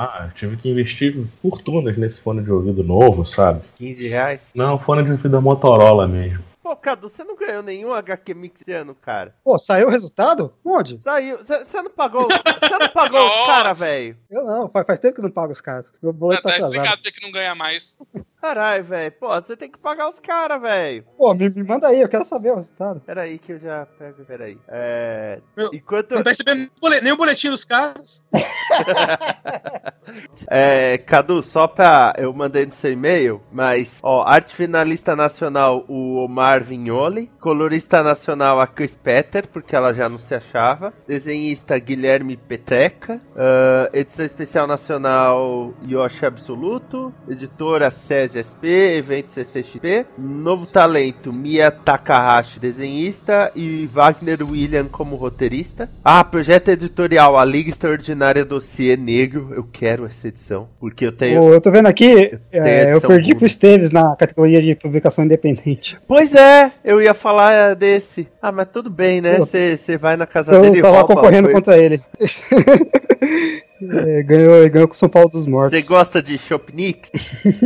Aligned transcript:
Ah, 0.00 0.26
eu 0.26 0.30
tive 0.32 0.56
que 0.56 0.70
investir 0.70 1.16
fortunas 1.42 1.96
nesse 1.96 2.20
fone 2.20 2.40
de 2.42 2.52
ouvido 2.52 2.84
novo, 2.84 3.24
sabe? 3.24 3.62
15 3.76 4.06
reais. 4.08 4.42
Não, 4.54 4.78
fone 4.78 5.02
de 5.02 5.10
ouvido 5.10 5.28
da 5.28 5.40
Motorola 5.40 6.06
mesmo. 6.06 6.44
Pô, 6.62 6.76
Cadu, 6.76 7.08
você 7.08 7.24
não 7.24 7.34
ganhou 7.34 7.62
nenhum 7.62 7.92
HQ 7.94 8.34
Mix 8.34 8.60
esse 8.60 8.72
ano, 8.72 8.94
cara. 8.94 9.34
Pô, 9.42 9.58
saiu 9.58 9.88
o 9.88 9.90
resultado? 9.90 10.52
Onde? 10.64 10.98
Saiu. 10.98 11.38
Você 11.38 11.82
não 11.82 11.90
pagou 11.90 12.26
os, 12.28 12.34
Você 12.36 12.78
não 12.78 12.88
pagou 12.90 13.26
os 13.26 13.32
caras, 13.46 13.78
velho? 13.78 14.16
Eu 14.30 14.44
não, 14.44 14.68
faz, 14.68 14.86
faz 14.86 14.98
tempo 14.98 15.14
que 15.14 15.20
eu 15.20 15.24
não 15.24 15.30
pago 15.30 15.50
os 15.50 15.60
caras. 15.62 15.86
Meu 16.02 16.12
boleto 16.12 16.42
tá 16.42 16.50
Tá 16.50 16.54
atrasado. 16.66 17.02
que 17.02 17.22
não 17.22 17.32
ganha 17.32 17.54
mais. 17.54 17.94
Caralho, 18.40 18.84
velho. 18.84 19.12
Pô, 19.12 19.28
você 19.28 19.56
tem 19.56 19.70
que 19.70 19.78
pagar 19.78 20.08
os 20.08 20.20
caras, 20.20 20.60
velho. 20.60 21.04
Pô, 21.16 21.34
me, 21.34 21.50
me 21.50 21.64
manda 21.64 21.88
aí, 21.88 22.00
eu 22.00 22.08
quero 22.08 22.24
saber 22.24 22.52
o 22.52 22.56
resultado. 22.56 23.00
Pera 23.00 23.22
aí 23.22 23.38
que 23.38 23.52
eu 23.52 23.58
já 23.58 23.84
pego, 23.98 24.24
pera 24.24 24.44
aí. 24.44 24.58
É... 24.68 25.40
Meu, 25.56 25.70
Enquanto... 25.72 26.14
Não 26.14 26.22
tá 26.22 26.30
recebendo 26.30 26.70
nem 27.02 27.12
o 27.12 27.16
boletim 27.16 27.50
dos 27.50 27.64
caras. 27.64 28.24
É, 30.50 30.96
Cadu, 30.96 31.42
só 31.42 31.66
pra... 31.66 32.14
Eu 32.16 32.32
mandei 32.32 32.64
no 32.64 32.72
seu 32.72 32.90
e-mail, 32.90 33.42
mas... 33.52 34.00
Ó, 34.02 34.22
arte 34.26 34.54
finalista 34.54 35.14
nacional, 35.14 35.84
o 35.86 36.24
Omar 36.24 36.64
Vignoli. 36.64 37.30
Colorista 37.38 38.02
nacional, 38.02 38.58
a 38.58 38.66
Chris 38.66 38.96
Petter, 38.96 39.46
porque 39.48 39.76
ela 39.76 39.92
já 39.92 40.08
não 40.08 40.18
se 40.18 40.34
achava. 40.34 40.94
Desenhista, 41.06 41.78
Guilherme 41.78 42.38
Petreca. 42.38 43.20
Ah, 43.36 43.90
edição 43.92 44.24
especial 44.24 44.66
nacional, 44.66 45.74
Yoshi 45.86 46.24
Absoluto. 46.24 47.12
Editora, 47.28 47.90
SESI 47.90 48.27
SP, 48.36 48.98
Evento 48.98 49.32
CCXP. 49.32 50.06
Novo 50.18 50.66
talento, 50.66 51.32
Mia 51.32 51.70
Takahashi, 51.70 52.58
desenhista. 52.58 53.50
E 53.54 53.86
Wagner 53.92 54.42
William 54.42 54.86
como 54.86 55.16
roteirista. 55.16 55.88
Ah, 56.04 56.22
projeto 56.24 56.68
editorial, 56.68 57.38
A 57.38 57.44
Liga 57.44 57.70
Extraordinária 57.70 58.44
Dossiê 58.44 58.96
Negro. 58.96 59.52
Eu 59.54 59.64
quero 59.64 60.06
essa 60.06 60.28
edição, 60.28 60.68
porque 60.80 61.06
eu 61.06 61.12
tenho... 61.12 61.40
Pô, 61.40 61.52
eu 61.52 61.60
tô 61.60 61.70
vendo 61.70 61.86
aqui, 61.86 62.38
tenho 62.50 62.66
é, 62.66 62.92
eu 62.94 63.00
perdi 63.00 63.28
pura. 63.28 63.38
pro 63.38 63.46
Esteves 63.46 63.90
na 63.90 64.16
categoria 64.16 64.60
de 64.60 64.74
publicação 64.74 65.24
independente. 65.24 65.98
Pois 66.06 66.34
é, 66.34 66.72
eu 66.84 67.00
ia 67.00 67.14
falar 67.14 67.74
desse. 67.74 68.28
Ah, 68.40 68.52
mas 68.52 68.68
tudo 68.72 68.90
bem, 68.90 69.20
né? 69.20 69.38
Você 69.38 69.96
vai 69.98 70.16
na 70.16 70.26
casa 70.26 70.52
Eu 70.52 70.62
dele 70.62 70.78
e 70.78 70.82
tava 70.82 70.98
rouba 70.98 71.14
concorrendo 71.14 71.48
coisa. 71.50 71.60
contra 71.60 71.78
ele. 71.78 72.02
É, 73.80 74.22
ganhou, 74.24 74.68
ganhou 74.68 74.88
com 74.88 74.94
o 74.94 74.96
São 74.96 75.08
Paulo 75.08 75.28
dos 75.28 75.46
Mortos. 75.46 75.78
Você 75.78 75.86
gosta 75.86 76.20
de 76.20 76.36
Shopnix? 76.36 77.12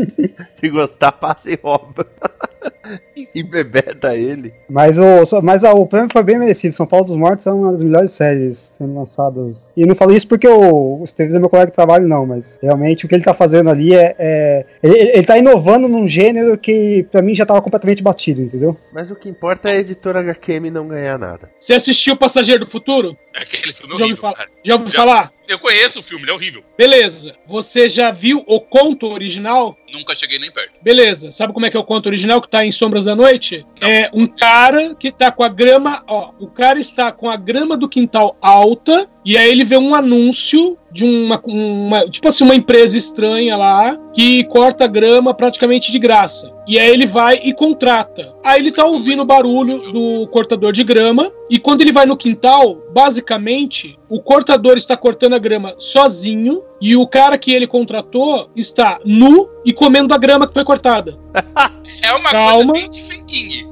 Se 0.58 0.68
gostar, 0.68 1.12
passa 1.12 1.50
e 1.50 1.58
rouba. 1.62 2.06
e 3.34 3.42
bebeda 3.42 4.16
ele. 4.16 4.52
Mas, 4.68 4.98
o, 4.98 5.42
mas 5.42 5.64
o 5.64 5.86
prêmio 5.86 6.08
foi 6.12 6.22
bem 6.22 6.38
merecido. 6.38 6.74
São 6.74 6.86
Paulo 6.86 7.06
dos 7.06 7.16
Mortos 7.16 7.46
é 7.46 7.52
uma 7.52 7.72
das 7.72 7.82
melhores 7.82 8.10
séries 8.12 8.72
sendo 8.76 8.94
lançadas. 8.94 9.68
E 9.76 9.86
não 9.86 9.94
falo 9.94 10.14
isso 10.14 10.28
porque 10.28 10.46
o, 10.46 11.00
o 11.00 11.04
Esteves 11.04 11.34
é 11.34 11.38
meu 11.38 11.48
colega 11.48 11.70
de 11.70 11.74
trabalho, 11.74 12.06
não, 12.06 12.26
mas 12.26 12.58
realmente 12.62 13.04
o 13.04 13.08
que 13.08 13.14
ele 13.14 13.24
tá 13.24 13.34
fazendo 13.34 13.70
ali 13.70 13.94
é. 13.94 14.14
é- 14.18 14.66
ele, 14.82 14.98
ele 14.98 15.22
tá 15.26 15.38
inovando 15.38 15.88
num 15.88 16.08
gênero 16.08 16.56
que 16.58 17.06
pra 17.10 17.22
mim 17.22 17.34
já 17.34 17.46
tava 17.46 17.62
completamente 17.62 18.02
batido, 18.02 18.42
entendeu? 18.42 18.76
Mas 18.92 19.10
o 19.10 19.16
que 19.16 19.28
importa 19.28 19.70
é 19.70 19.76
a 19.76 19.80
editora 19.80 20.20
HQM 20.20 20.70
não 20.70 20.86
ganhar 20.88 21.18
nada. 21.18 21.50
Você 21.58 21.74
assistiu 21.74 22.16
Passageiro 22.16 22.64
do 22.64 22.70
Futuro? 22.70 23.16
É 23.34 23.42
aquele 23.42 23.72
filme 23.72 23.96
Já 23.96 24.04
horrível, 24.04 24.20
falar? 24.20 24.34
cara. 24.36 24.48
Já 24.64 24.74
ouviu 24.74 24.88
Já. 24.88 24.98
falar? 24.98 25.32
Eu 25.48 25.58
conheço 25.58 26.00
o 26.00 26.02
filme, 26.02 26.24
ele 26.24 26.30
é 26.30 26.34
horrível. 26.34 26.62
Beleza. 26.78 27.34
Você 27.46 27.88
já 27.88 28.10
viu 28.10 28.42
o 28.46 28.60
conto 28.60 29.10
original? 29.12 29.76
Nunca 29.92 30.14
cheguei 30.18 30.38
nem 30.38 30.50
perto. 30.50 30.72
Beleza. 30.82 31.30
Sabe 31.30 31.52
como 31.52 31.66
é 31.66 31.70
que 31.70 31.76
é 31.76 31.80
o 31.80 31.84
conto 31.84 32.06
original 32.06 32.40
que 32.40 32.48
tá 32.48 32.64
em 32.64 32.72
Sombras 32.72 33.04
da 33.04 33.14
Noite? 33.14 33.66
Não. 33.80 33.88
É 33.88 34.10
um 34.14 34.26
cara 34.26 34.94
que 34.94 35.12
tá 35.12 35.30
com 35.30 35.42
a 35.42 35.48
grama, 35.48 36.02
ó, 36.08 36.32
o 36.40 36.46
cara 36.46 36.78
está 36.78 37.12
com 37.12 37.28
a 37.28 37.36
grama 37.36 37.76
do 37.76 37.88
quintal 37.88 38.36
alta 38.40 39.08
e 39.24 39.36
aí 39.36 39.50
ele 39.50 39.64
vê 39.64 39.76
um 39.76 39.94
anúncio 39.94 40.76
de 40.90 41.04
uma, 41.04 41.40
uma 41.44 42.08
tipo 42.08 42.28
assim, 42.28 42.44
uma 42.44 42.54
empresa 42.54 42.98
estranha 42.98 43.56
lá 43.56 43.96
que 44.12 44.44
corta 44.44 44.86
grama 44.86 45.32
praticamente 45.32 45.90
de 45.90 45.98
graça. 45.98 46.52
E 46.66 46.78
aí 46.78 46.90
ele 46.90 47.06
vai 47.06 47.40
e 47.42 47.54
contrata. 47.54 48.34
Aí 48.44 48.60
ele 48.60 48.72
tá 48.72 48.84
ouvindo 48.84 49.22
o 49.22 49.24
barulho 49.24 49.92
do 49.92 50.26
cortador 50.28 50.72
de 50.72 50.84
grama 50.84 51.32
e 51.48 51.58
quando 51.58 51.80
ele 51.80 51.92
vai 51.92 52.04
no 52.04 52.16
quintal, 52.16 52.82
basicamente, 52.92 53.98
o 54.08 54.20
cortador 54.20 54.76
está 54.76 54.96
cortando 54.96 55.34
a 55.34 55.38
grama 55.38 55.74
sozinho 55.78 56.62
e 56.80 56.96
o 56.96 57.06
cara 57.06 57.38
que 57.38 57.52
ele 57.52 57.66
contratou 57.66 58.50
está 58.54 58.98
nu 59.04 59.48
e 59.64 59.72
comendo 59.72 60.12
a 60.12 60.18
grama 60.18 60.46
que 60.46 60.54
foi 60.54 60.64
cortada. 60.64 61.18
É 62.02 62.12
uma 62.14 62.30
Calma. 62.30 62.72
coisa 62.72 62.86
bem 62.88 62.92
Stephen 63.02 63.24
King. 63.26 63.66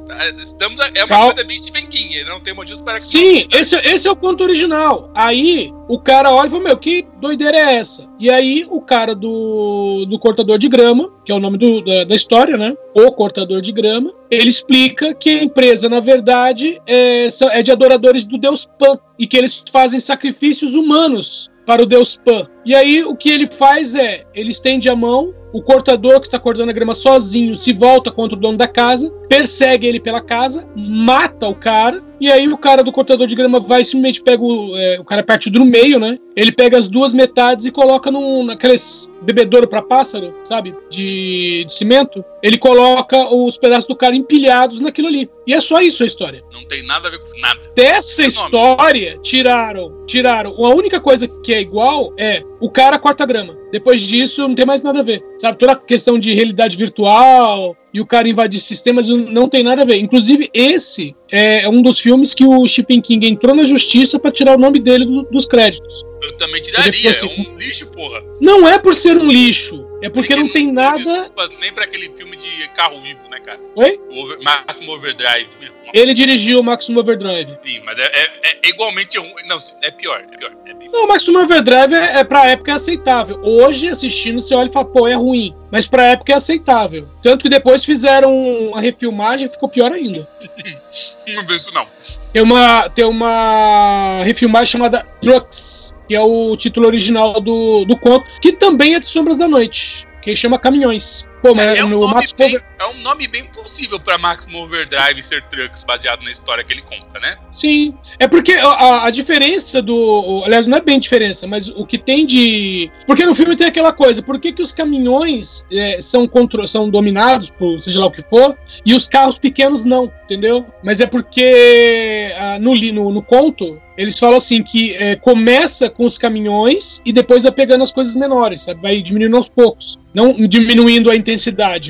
Estamos, 0.45 0.79
é 0.95 1.05
uma 1.05 1.09
Calma. 1.09 1.33
coisa 1.35 1.49
bem 1.49 1.59
Stephen 1.63 1.87
King. 1.89 2.15
Ele 2.15 2.29
não 2.29 2.41
tem 2.41 2.55
motivos 2.55 2.81
para 2.83 2.95
que. 2.99 3.05
Sim, 3.05 3.47
esse, 3.53 3.77
esse 3.77 4.07
é 4.07 4.11
o 4.11 4.17
conto 4.17 4.43
original. 4.45 5.11
Aí 5.15 5.73
o 5.89 5.99
cara 5.99 6.31
olha 6.33 6.49
e 6.49 6.51
fala: 6.51 6.63
Meu, 6.65 6.77
que 6.77 7.07
doideira 7.21 7.57
é 7.57 7.75
essa? 7.77 8.09
E 8.19 8.29
aí 8.31 8.67
o 8.69 8.81
cara 8.81 9.15
do, 9.15 10.05
do 10.07 10.19
cortador 10.19 10.59
de 10.59 10.69
grama, 10.69 11.11
que 11.25 11.33
é 11.33 11.35
o 11.35 11.41
nome 11.41 11.57
do- 11.59 11.81
da, 11.83 12.05
da 12.05 12.15
história, 12.15 12.57
né? 12.57 12.75
O 12.95 13.11
cortador 13.13 13.61
de 13.61 13.73
grama, 13.73 14.13
ele 14.31 14.49
explica 14.49 15.15
que 15.15 15.31
a 15.31 15.45
empresa, 15.45 15.89
na 15.89 16.01
verdade, 16.01 16.81
é, 16.87 17.29
é 17.53 17.63
de 17.63 17.73
adoradores 17.73 18.25
do 18.25 18.37
deus 18.37 18.69
Pan 18.79 18.99
e 19.19 19.27
que 19.27 19.37
eles 19.37 19.63
fazem 19.73 19.99
sacrifícios 20.01 20.75
humanos 20.75 21.50
para 21.67 21.83
o 21.83 21.87
deus 21.87 22.17
Pan. 22.17 22.47
E 22.65 22.75
aí 22.75 23.05
o 23.05 23.17
que 23.17 23.31
ele 23.31 23.47
faz 23.47 23.95
é: 23.95 24.25
ele 24.35 24.51
estende 24.51 24.89
a 24.89 24.97
mão. 24.97 25.35
O 25.53 25.61
cortador 25.61 26.21
que 26.21 26.29
está 26.29 26.39
cortando 26.39 26.71
a 26.71 26.73
grama 26.73 26.95
sozinho 26.95 27.57
se 27.57 27.73
volta 27.73 28.11
contra 28.11 28.37
o 28.37 28.41
dono 28.41 28.57
da 28.57 28.69
casa, 28.69 29.11
persegue 29.29 29.85
ele 29.85 29.99
pela 29.99 30.21
casa, 30.21 30.65
mata 30.77 31.49
o 31.49 31.55
cara 31.57 32.01
E 32.21 32.31
aí 32.31 32.47
o 32.47 32.59
cara 32.59 32.83
do 32.83 32.93
cortador 32.93 33.27
de 33.27 33.35
grama 33.35 33.59
vai 33.59 33.83
simplesmente 33.83 34.23
pega 34.23 34.43
o. 34.43 34.77
é, 34.77 35.01
o 35.01 35.05
cara 35.05 35.23
parte 35.23 35.49
do 35.49 35.65
meio, 35.65 35.99
né? 35.99 36.19
Ele 36.37 36.53
pega 36.53 36.77
as 36.77 36.89
duas 36.89 37.13
metades 37.13 37.67
e 37.67 37.73
coloca 37.73 38.11
num, 38.11 38.45
naqueles 38.45 39.11
bebedouro 39.23 39.67
pra 39.67 39.83
pássaro, 39.83 40.35
sabe? 40.45 40.75
De, 40.91 41.65
de 41.65 41.73
cimento. 41.73 42.25
Ele 42.43 42.59
coloca 42.59 43.35
os 43.35 43.57
pedaços 43.59 43.87
do 43.87 43.97
cara 43.97 44.15
empilhados 44.15 44.81
naquilo 44.81 45.09
ali. 45.09 45.31
E 45.47 45.55
é 45.55 45.61
só 45.61 45.81
isso 45.81 46.03
a 46.03 46.07
história. 46.07 46.43
Não 46.53 46.67
tem 46.67 46.85
nada 46.87 47.09
a 47.09 47.11
ver 47.11 47.19
com 47.19 47.41
nada. 47.41 47.61
Dessa 47.75 48.25
história, 48.25 49.19
tiraram. 49.23 50.05
Tiraram. 50.07 50.53
A 50.65 50.75
única 50.75 51.01
coisa 51.01 51.27
que 51.27 51.53
é 51.53 51.61
igual 51.61 52.13
é 52.19 52.43
o 52.61 52.71
cara 52.71 52.99
corta 52.99 53.27
grama. 53.27 53.57
Depois 53.73 54.03
disso, 54.03 54.47
não 54.47 54.55
tem 54.55 54.67
mais 54.67 54.83
nada 54.83 55.01
a 55.01 55.03
ver. 55.03 55.23
Sabe? 55.39 55.59
Toda 55.59 55.73
a 55.73 55.77
questão 55.77 56.19
de 56.19 56.33
realidade 56.35 56.77
virtual 56.77 57.77
e 57.93 58.01
o 58.01 58.07
cara 58.07 58.29
invadir 58.29 58.61
sistemas 58.61 59.09
não- 59.09 59.17
não 59.19 59.49
tem 59.49 59.63
nada 59.63 59.83
a 59.83 59.85
ver. 59.85 59.97
Inclusive, 59.97 60.49
esse 60.55 61.15
é 61.31 61.69
um 61.69 61.83
dos 61.83 61.99
filmes 61.99 62.35
que 62.35 62.45
o 62.45 62.67
Stephen 62.69 63.01
King 63.01 63.27
entrou 63.29 63.55
na 63.55 63.65
justiça 63.65 64.19
pra 64.19 64.31
tirar 64.31 64.57
o 64.57 64.61
nome 64.61 64.79
dele 64.79 65.05
do- 65.05 65.23
dos 65.25 65.47
créditos. 65.47 66.03
Eu 66.23 66.37
também 66.39 66.63
tiraria. 66.63 67.07
É 67.09 67.11
assim, 67.11 67.27
um 67.27 67.57
lixo, 67.57 67.87
porra. 67.89 68.23
Não 68.41 68.69
é 68.69 68.79
por 68.79 68.95
ser 68.95 69.17
um 69.17 69.31
lixo, 69.31 69.85
é 70.03 70.09
porque 70.11 70.35
não 70.37 70.51
tem 70.51 70.73
nada. 70.73 71.31
Nem 71.61 71.73
pra 71.73 71.85
aquele 71.85 72.11
filme 72.11 72.37
de 72.37 72.69
carro 72.77 73.01
vivo, 73.01 73.21
né, 73.31 73.41
cara? 73.41 73.61
Oi? 73.77 74.01
Over, 74.11 74.39
Máximo 74.43 74.93
Overdrive. 74.93 75.49
Ele 75.93 76.15
dirigiu 76.15 76.61
o 76.61 76.63
Maximum 76.65 77.01
Overdrive. 77.01 77.57
Sim, 77.65 77.81
mas 77.85 77.99
é, 77.99 78.05
é- 78.05 78.59
é 78.63 78.69
igualmente 78.69 79.19
ruim. 79.19 79.33
Não, 79.47 79.59
é 79.83 79.91
pior. 79.91 80.21
É 80.33 80.37
pior. 80.37 80.53
É 80.67 80.75
bem 80.75 80.89
Não, 80.91 81.05
o 81.05 81.09
Maximum 81.09 81.43
Overdrive 81.43 81.95
é, 81.95 82.21
é 82.21 82.25
pra 82.25 82.47
época 82.49 82.73
é 82.73 82.75
aceitável. 82.75 83.41
Hoje, 83.43 83.89
assistindo, 83.89 84.41
você 84.41 84.55
olha 84.55 84.69
e 84.69 84.73
fala, 84.73 84.85
pô, 84.87 85.09
é 85.09 85.15
ruim. 85.15 85.55
Mas 85.71 85.87
pra 85.87 86.05
época 86.05 86.33
é 86.33 86.37
aceitável. 86.37 87.09
Tanto 87.23 87.43
que 87.43 87.49
depois 87.49 87.85
fizeram 87.85 88.33
uma 88.35 88.81
refilmagem 88.81 89.47
e 89.47 89.51
ficou 89.51 89.69
pior 89.69 89.93
ainda. 89.93 90.29
Não 91.29 91.47
vejo 91.47 91.57
isso, 91.61 91.73
não. 91.75 91.87
Tem 92.33 92.43
uma, 92.43 92.89
tem 92.89 93.05
uma 93.05 94.23
refilmagem 94.23 94.67
chamada 94.67 95.05
Trucks, 95.21 95.97
que 96.07 96.15
é 96.15 96.21
o 96.21 96.57
título 96.57 96.87
original 96.87 97.41
do, 97.41 97.85
do 97.85 97.97
conto, 97.97 98.27
que 98.41 98.53
também 98.53 98.95
é 98.95 99.01
de 99.01 99.07
Sombras 99.07 99.37
da 99.37 99.49
Noite, 99.49 100.07
que 100.23 100.35
chama 100.37 100.59
Caminhões. 100.59 101.29
Pô, 101.43 101.55
mas 101.55 101.79
É 101.79 101.85
um, 101.85 101.89
no 101.89 102.01
nome 102.01 102.15
Max 102.15 102.33
bem, 102.33 102.49
Over... 102.49 102.65
é 102.79 102.87
um 102.87 103.01
nome 103.01 103.27
bem 103.27 103.45
possível 103.47 103.99
pra 103.99 104.19
Máximo 104.19 104.59
Overdrive 104.59 105.23
ser 105.25 105.43
Trucks, 105.45 105.85
baseado 105.85 106.23
na 106.23 106.31
história 106.31 106.63
que 106.63 106.73
ele 106.73 106.83
conta, 106.83 107.19
né? 107.19 107.37
Sim. 107.51 107.95
É 108.19 108.29
porque 108.29 108.53
a- 108.53 109.05
a, 109.05 109.11
diferença 109.11 109.81
do. 109.81 110.43
Aliás, 110.45 110.67
não 110.67 110.77
é 110.77 110.81
bem 110.81 110.99
diferença, 110.99 111.47
mas 111.47 111.69
o 111.69 111.87
que 111.87 111.99
tem 111.99 112.27
de. 112.27 112.91
Porque 113.07 113.25
no 113.25 113.35
filme 113.35 113.57
tem 113.57 113.67
aquela 113.67 113.93
coisa, 113.93 114.23
por 114.23 114.39
que, 114.39 114.53
que 114.53 114.63
os 114.63 114.73
caminhões 114.73 115.67
é, 115.73 116.01
são, 116.01 116.27
contro... 116.27 116.67
são 116.69 116.89
dominados 116.89 117.51
por 117.51 117.79
seja 117.81 118.01
lá 118.01 118.07
o 118.07 118.11
que 118.11 118.23
for, 118.23 118.57
e 118.85 118.95
os 118.95 119.07
carros 119.07 119.39
pequenos 119.39 119.85
não, 119.85 120.13
entendeu? 120.25 120.67
Mas 120.83 121.01
é 121.01 121.07
porque 121.07 122.33
ah, 122.37 122.59
no, 122.59 122.75
no, 122.75 123.13
no 123.13 123.23
conto. 123.23 123.81
Eles 123.99 124.19
falam 124.19 124.39
assim 124.39 124.63
que 124.63 124.95
é, 124.97 125.15
começa 125.15 125.91
com 125.91 126.07
os 126.07 126.17
caminhões 126.17 127.03
e 127.05 127.13
depois 127.13 127.43
vai 127.43 127.53
pegando 127.53 127.85
as 127.85 127.93
coisas 127.93 128.17
menores, 128.17 128.63
sabe? 128.63 128.81
Vai 128.81 129.03
diminuindo 129.03 129.37
aos 129.37 129.51
poucos. 129.51 129.99
Não 130.15 130.33
diminuindo 130.49 131.11
a 131.11 131.17
intensidade, 131.17 131.30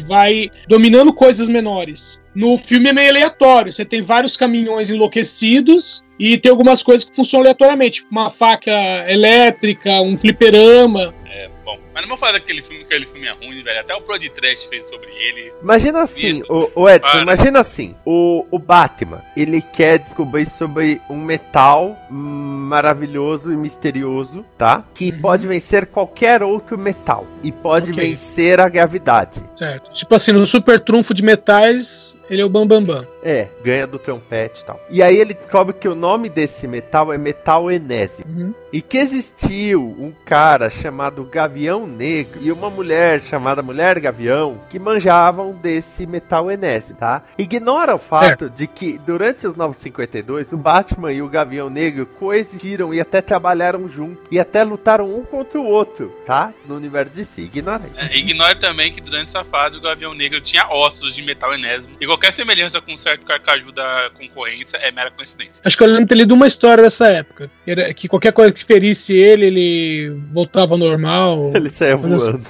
vai 0.03 0.51
dominando 0.69 1.13
coisas 1.13 1.49
menores. 1.49 2.21
No 2.35 2.57
filme 2.57 2.91
é 2.91 2.93
meio 2.93 3.11
aleatório. 3.11 3.73
Você 3.73 3.85
tem 3.85 4.01
vários 4.01 4.37
caminhões 4.37 4.91
enlouquecidos 4.91 6.05
e 6.19 6.39
tem 6.39 6.51
algumas 6.51 6.83
coisas 6.83 7.09
que 7.09 7.17
funcionam 7.17 7.43
aleatoriamente. 7.43 8.05
Uma 8.11 8.31
faca 8.31 8.73
elétrica, 9.11 10.01
um 10.01 10.17
fliperama. 10.17 11.15
É, 11.27 11.49
bom. 11.65 11.79
Mas 11.93 12.03
não 12.03 12.09
vou 12.11 12.19
falar 12.19 12.33
daquele 12.33 12.63
filme, 12.63 12.79
que 12.79 12.85
aquele 12.85 13.07
filme 13.07 13.27
é 13.27 13.33
ruim, 13.33 13.63
velho. 13.63 13.81
Até 13.81 13.95
o 13.95 14.01
Prod 14.03 14.23
Trash 14.23 14.65
fez 14.71 14.89
sobre 14.89 15.09
ele. 15.11 15.53
Imagina 15.63 16.03
assim, 16.03 16.43
o, 16.49 16.71
o 16.75 16.89
Edson, 16.89 17.11
Para. 17.11 17.23
imagina 17.23 17.61
assim, 17.61 17.95
o, 18.05 18.47
o 18.51 18.59
Batman, 18.59 19.23
ele 19.37 19.61
quer 19.61 19.99
descobrir 19.99 20.47
sobre 20.47 21.01
um 21.11 21.17
metal 21.17 21.97
maravilhoso 22.11 23.53
e 23.53 23.57
misterioso, 23.57 24.45
tá? 24.57 24.85
Que 24.95 25.13
pode 25.13 25.47
vencer 25.47 25.87
qualquer 25.87 26.43
outro 26.43 26.79
metal 26.79 27.27
e 27.43 27.51
pode 27.51 27.91
Ok. 27.91 28.03
vencer 28.11 28.61
a 28.61 28.69
gravidade. 28.69 29.43
Certo. 29.57 29.93
Tipo 29.93 30.15
assim, 30.15 30.33
no 30.33 30.47
super 30.47 30.79
trunfo 30.81 31.13
de 31.13 31.23
metais, 31.23 32.19
ele 32.29 32.41
é 32.43 32.45
o 32.45 32.49
Bambambam. 32.49 32.81
Bam, 32.97 33.03
Bam. 33.03 33.09
É, 33.23 33.49
ganha 33.63 33.87
do 33.87 33.99
trompete 33.99 34.63
e 34.63 34.65
tal. 34.65 34.81
E 34.89 35.03
aí 35.03 35.17
ele 35.17 35.35
descobre 35.35 35.75
que 35.75 35.89
o 35.89 35.95
nome 35.95 36.29
desse 36.29 36.67
metal 36.67 37.13
é 37.13 37.19
metal 37.19 37.71
enésimo. 37.71 38.31
Uhum. 38.31 38.55
E 38.73 38.81
que 38.81 38.97
existiu 38.99 39.95
um 39.99 40.13
cara 40.25 40.71
chamado 40.71 41.25
Gavião 41.25 41.87
Negro 41.91 42.41
e 42.41 42.51
uma 42.51 42.71
mulher 42.71 43.21
chamada 43.23 43.63
Mulher 43.63 43.99
Gavião 44.01 44.61
que 44.71 44.79
manjavam 44.79 45.53
desse 45.53 46.07
metal 46.07 46.51
enésimo, 46.51 46.99
tá? 46.99 47.23
Ignora 47.37 47.95
o 47.95 47.99
fato 47.99 48.49
de 48.49 48.67
que 48.67 48.99
durante 48.99 49.47
os 49.47 49.57
952 49.57 50.53
o 50.53 50.57
Batman 50.57 51.13
e 51.13 51.23
o 51.23 51.29
Gavião 51.29 51.69
Negro 51.69 52.07
coexistiram 52.07 52.95
e 52.95 53.01
até 53.01 53.21
trabalharam 53.21 53.89
juntos 53.89 54.25
e 54.31 54.39
até 54.39 54.63
lutaram 54.63 55.15
um 55.15 55.25
contra 55.25 55.59
o 55.59 55.67
outro, 55.67 56.15
tá? 56.25 56.53
No 56.67 56.77
universo 56.77 57.15
de 57.15 57.25
si, 57.25 57.43
ignora 57.43 57.83
aí. 57.85 58.09
É, 58.09 58.17
ignore 58.17 58.59
também 58.59 58.93
que 58.93 59.01
durante 59.01 59.29
essa 59.29 59.45
fase 59.45 59.77
o 59.77 59.81
Gavião 59.81 60.15
Negro 60.15 60.41
tinha 60.41 60.67
ossos 60.69 61.15
de 61.15 61.23
metal 61.23 61.55
enésimo. 61.55 61.97
E 62.01 62.07
qualquer 62.07 62.35
semelhança 62.35 62.81
com 62.81 62.93
um 62.93 62.97
certo 62.97 63.25
carcaju 63.25 63.73
da 63.73 64.11
concorrência 64.17 64.77
é 64.77 64.91
mera 64.93 65.11
coincidência. 65.11 65.55
Acho 65.65 65.77
que 65.77 65.83
eu 65.83 65.89
lembro 65.89 66.03
de 66.03 66.09
ter 66.09 66.15
lido 66.15 66.35
uma 66.35 66.47
história 66.47 66.83
dessa 66.83 67.09
época. 67.09 67.51
que 67.65 67.71
Era 67.71 67.95
que 67.95 68.09
qualquer 68.09 68.33
coisa 68.33 68.53
que 68.53 68.65
ferisse 68.65 69.15
ele, 69.15 69.47
ele 69.47 70.21
voltava 70.33 70.75
ao 70.75 70.79
normal. 70.79 71.53
Ele 71.61 71.70
saia 71.71 71.97
Olha 71.97 72.19
só. 72.19 72.33
voando. 72.33 72.45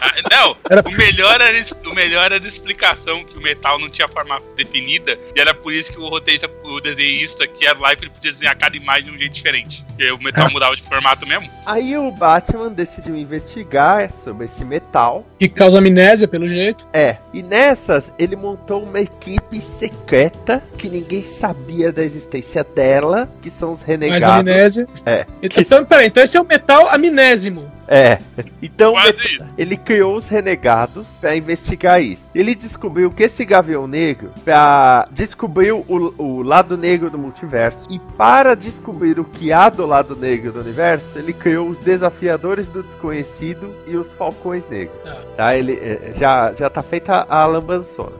Ah, 0.00 0.14
não, 0.30 0.56
Era- 0.70 0.82
o 0.88 0.92
melhor, 0.92 1.40
era, 1.40 1.66
o 1.84 1.92
melhor 1.94 2.30
era 2.30 2.44
a 2.44 2.48
explicação 2.48 3.24
que 3.24 3.36
o 3.36 3.40
metal 3.42 3.80
não 3.80 3.90
tinha 3.90 4.08
forma 4.08 4.40
definida. 4.56 5.18
E 5.34 5.40
era 5.40 5.52
por 5.52 5.72
isso 5.72 5.90
que 5.92 5.98
o 5.98 6.08
roteirista, 6.08 6.48
o 6.62 6.80
desenhista 6.80 7.46
que 7.48 7.66
era 7.66 7.76
lá, 7.76 7.92
ele 7.92 8.08
podia 8.08 8.30
desenhar 8.32 8.56
cada 8.56 8.76
imagem 8.76 9.04
de 9.06 9.10
um 9.10 9.18
jeito 9.18 9.32
diferente. 9.34 9.84
Porque 9.88 10.12
o 10.12 10.22
metal 10.22 10.48
mudava 10.52 10.76
de 10.76 10.82
formato 10.84 11.26
mesmo. 11.26 11.50
Aí 11.66 11.96
o 11.98 12.12
Batman 12.12 12.68
decidiu 12.70 13.16
investigar 13.16 14.08
sobre 14.12 14.44
esse 14.44 14.64
metal 14.64 15.26
Que 15.36 15.48
causa 15.48 15.78
amnésia, 15.78 16.28
pelo 16.28 16.46
jeito. 16.46 16.86
É, 16.92 17.16
e 17.34 17.42
nessas 17.42 18.14
ele 18.18 18.36
montou 18.36 18.84
uma 18.84 19.00
equipe 19.00 19.60
secreta 19.60 20.62
que 20.76 20.88
ninguém 20.88 21.24
sabia 21.24 21.90
da 21.90 22.04
existência 22.04 22.62
dela, 22.62 23.28
que 23.42 23.50
são 23.50 23.72
os 23.72 23.80
Mais 23.80 23.88
renegados. 24.00 24.38
amnésia. 24.38 24.86
É. 25.04 25.26
Então, 25.42 25.84
peraí, 25.84 26.06
então 26.06 26.22
esse 26.22 26.36
é 26.36 26.40
o 26.40 26.44
metal 26.44 26.88
amnésimo. 26.94 27.77
É. 27.88 28.18
Então 28.62 28.94
ele 29.56 29.76
criou 29.76 30.16
os 30.16 30.28
renegados 30.28 31.06
pra 31.20 31.34
investigar 31.34 32.02
isso. 32.02 32.30
Ele 32.34 32.54
descobriu 32.54 33.10
que 33.10 33.22
esse 33.22 33.44
Gavião 33.44 33.86
Negro 33.86 34.30
pra 34.44 35.08
descobriu 35.10 35.84
o, 35.88 36.22
o 36.22 36.42
lado 36.42 36.76
negro 36.76 37.10
do 37.10 37.18
multiverso 37.18 37.86
e 37.90 37.98
para 38.16 38.54
descobrir 38.54 39.18
o 39.18 39.24
que 39.24 39.52
há 39.52 39.68
do 39.68 39.86
lado 39.86 40.14
negro 40.14 40.52
do 40.52 40.60
universo, 40.60 41.18
ele 41.18 41.32
criou 41.32 41.68
os 41.68 41.78
desafiadores 41.78 42.66
do 42.68 42.82
desconhecido 42.82 43.74
e 43.86 43.96
os 43.96 44.06
falcões 44.12 44.64
negros. 44.68 44.96
Ah. 45.06 45.28
Tá, 45.36 45.56
ele 45.56 45.74
é, 45.74 46.12
já 46.14 46.52
já 46.52 46.68
tá 46.68 46.82
feita 46.82 47.24
a 47.28 47.46
lambançona. 47.46 48.12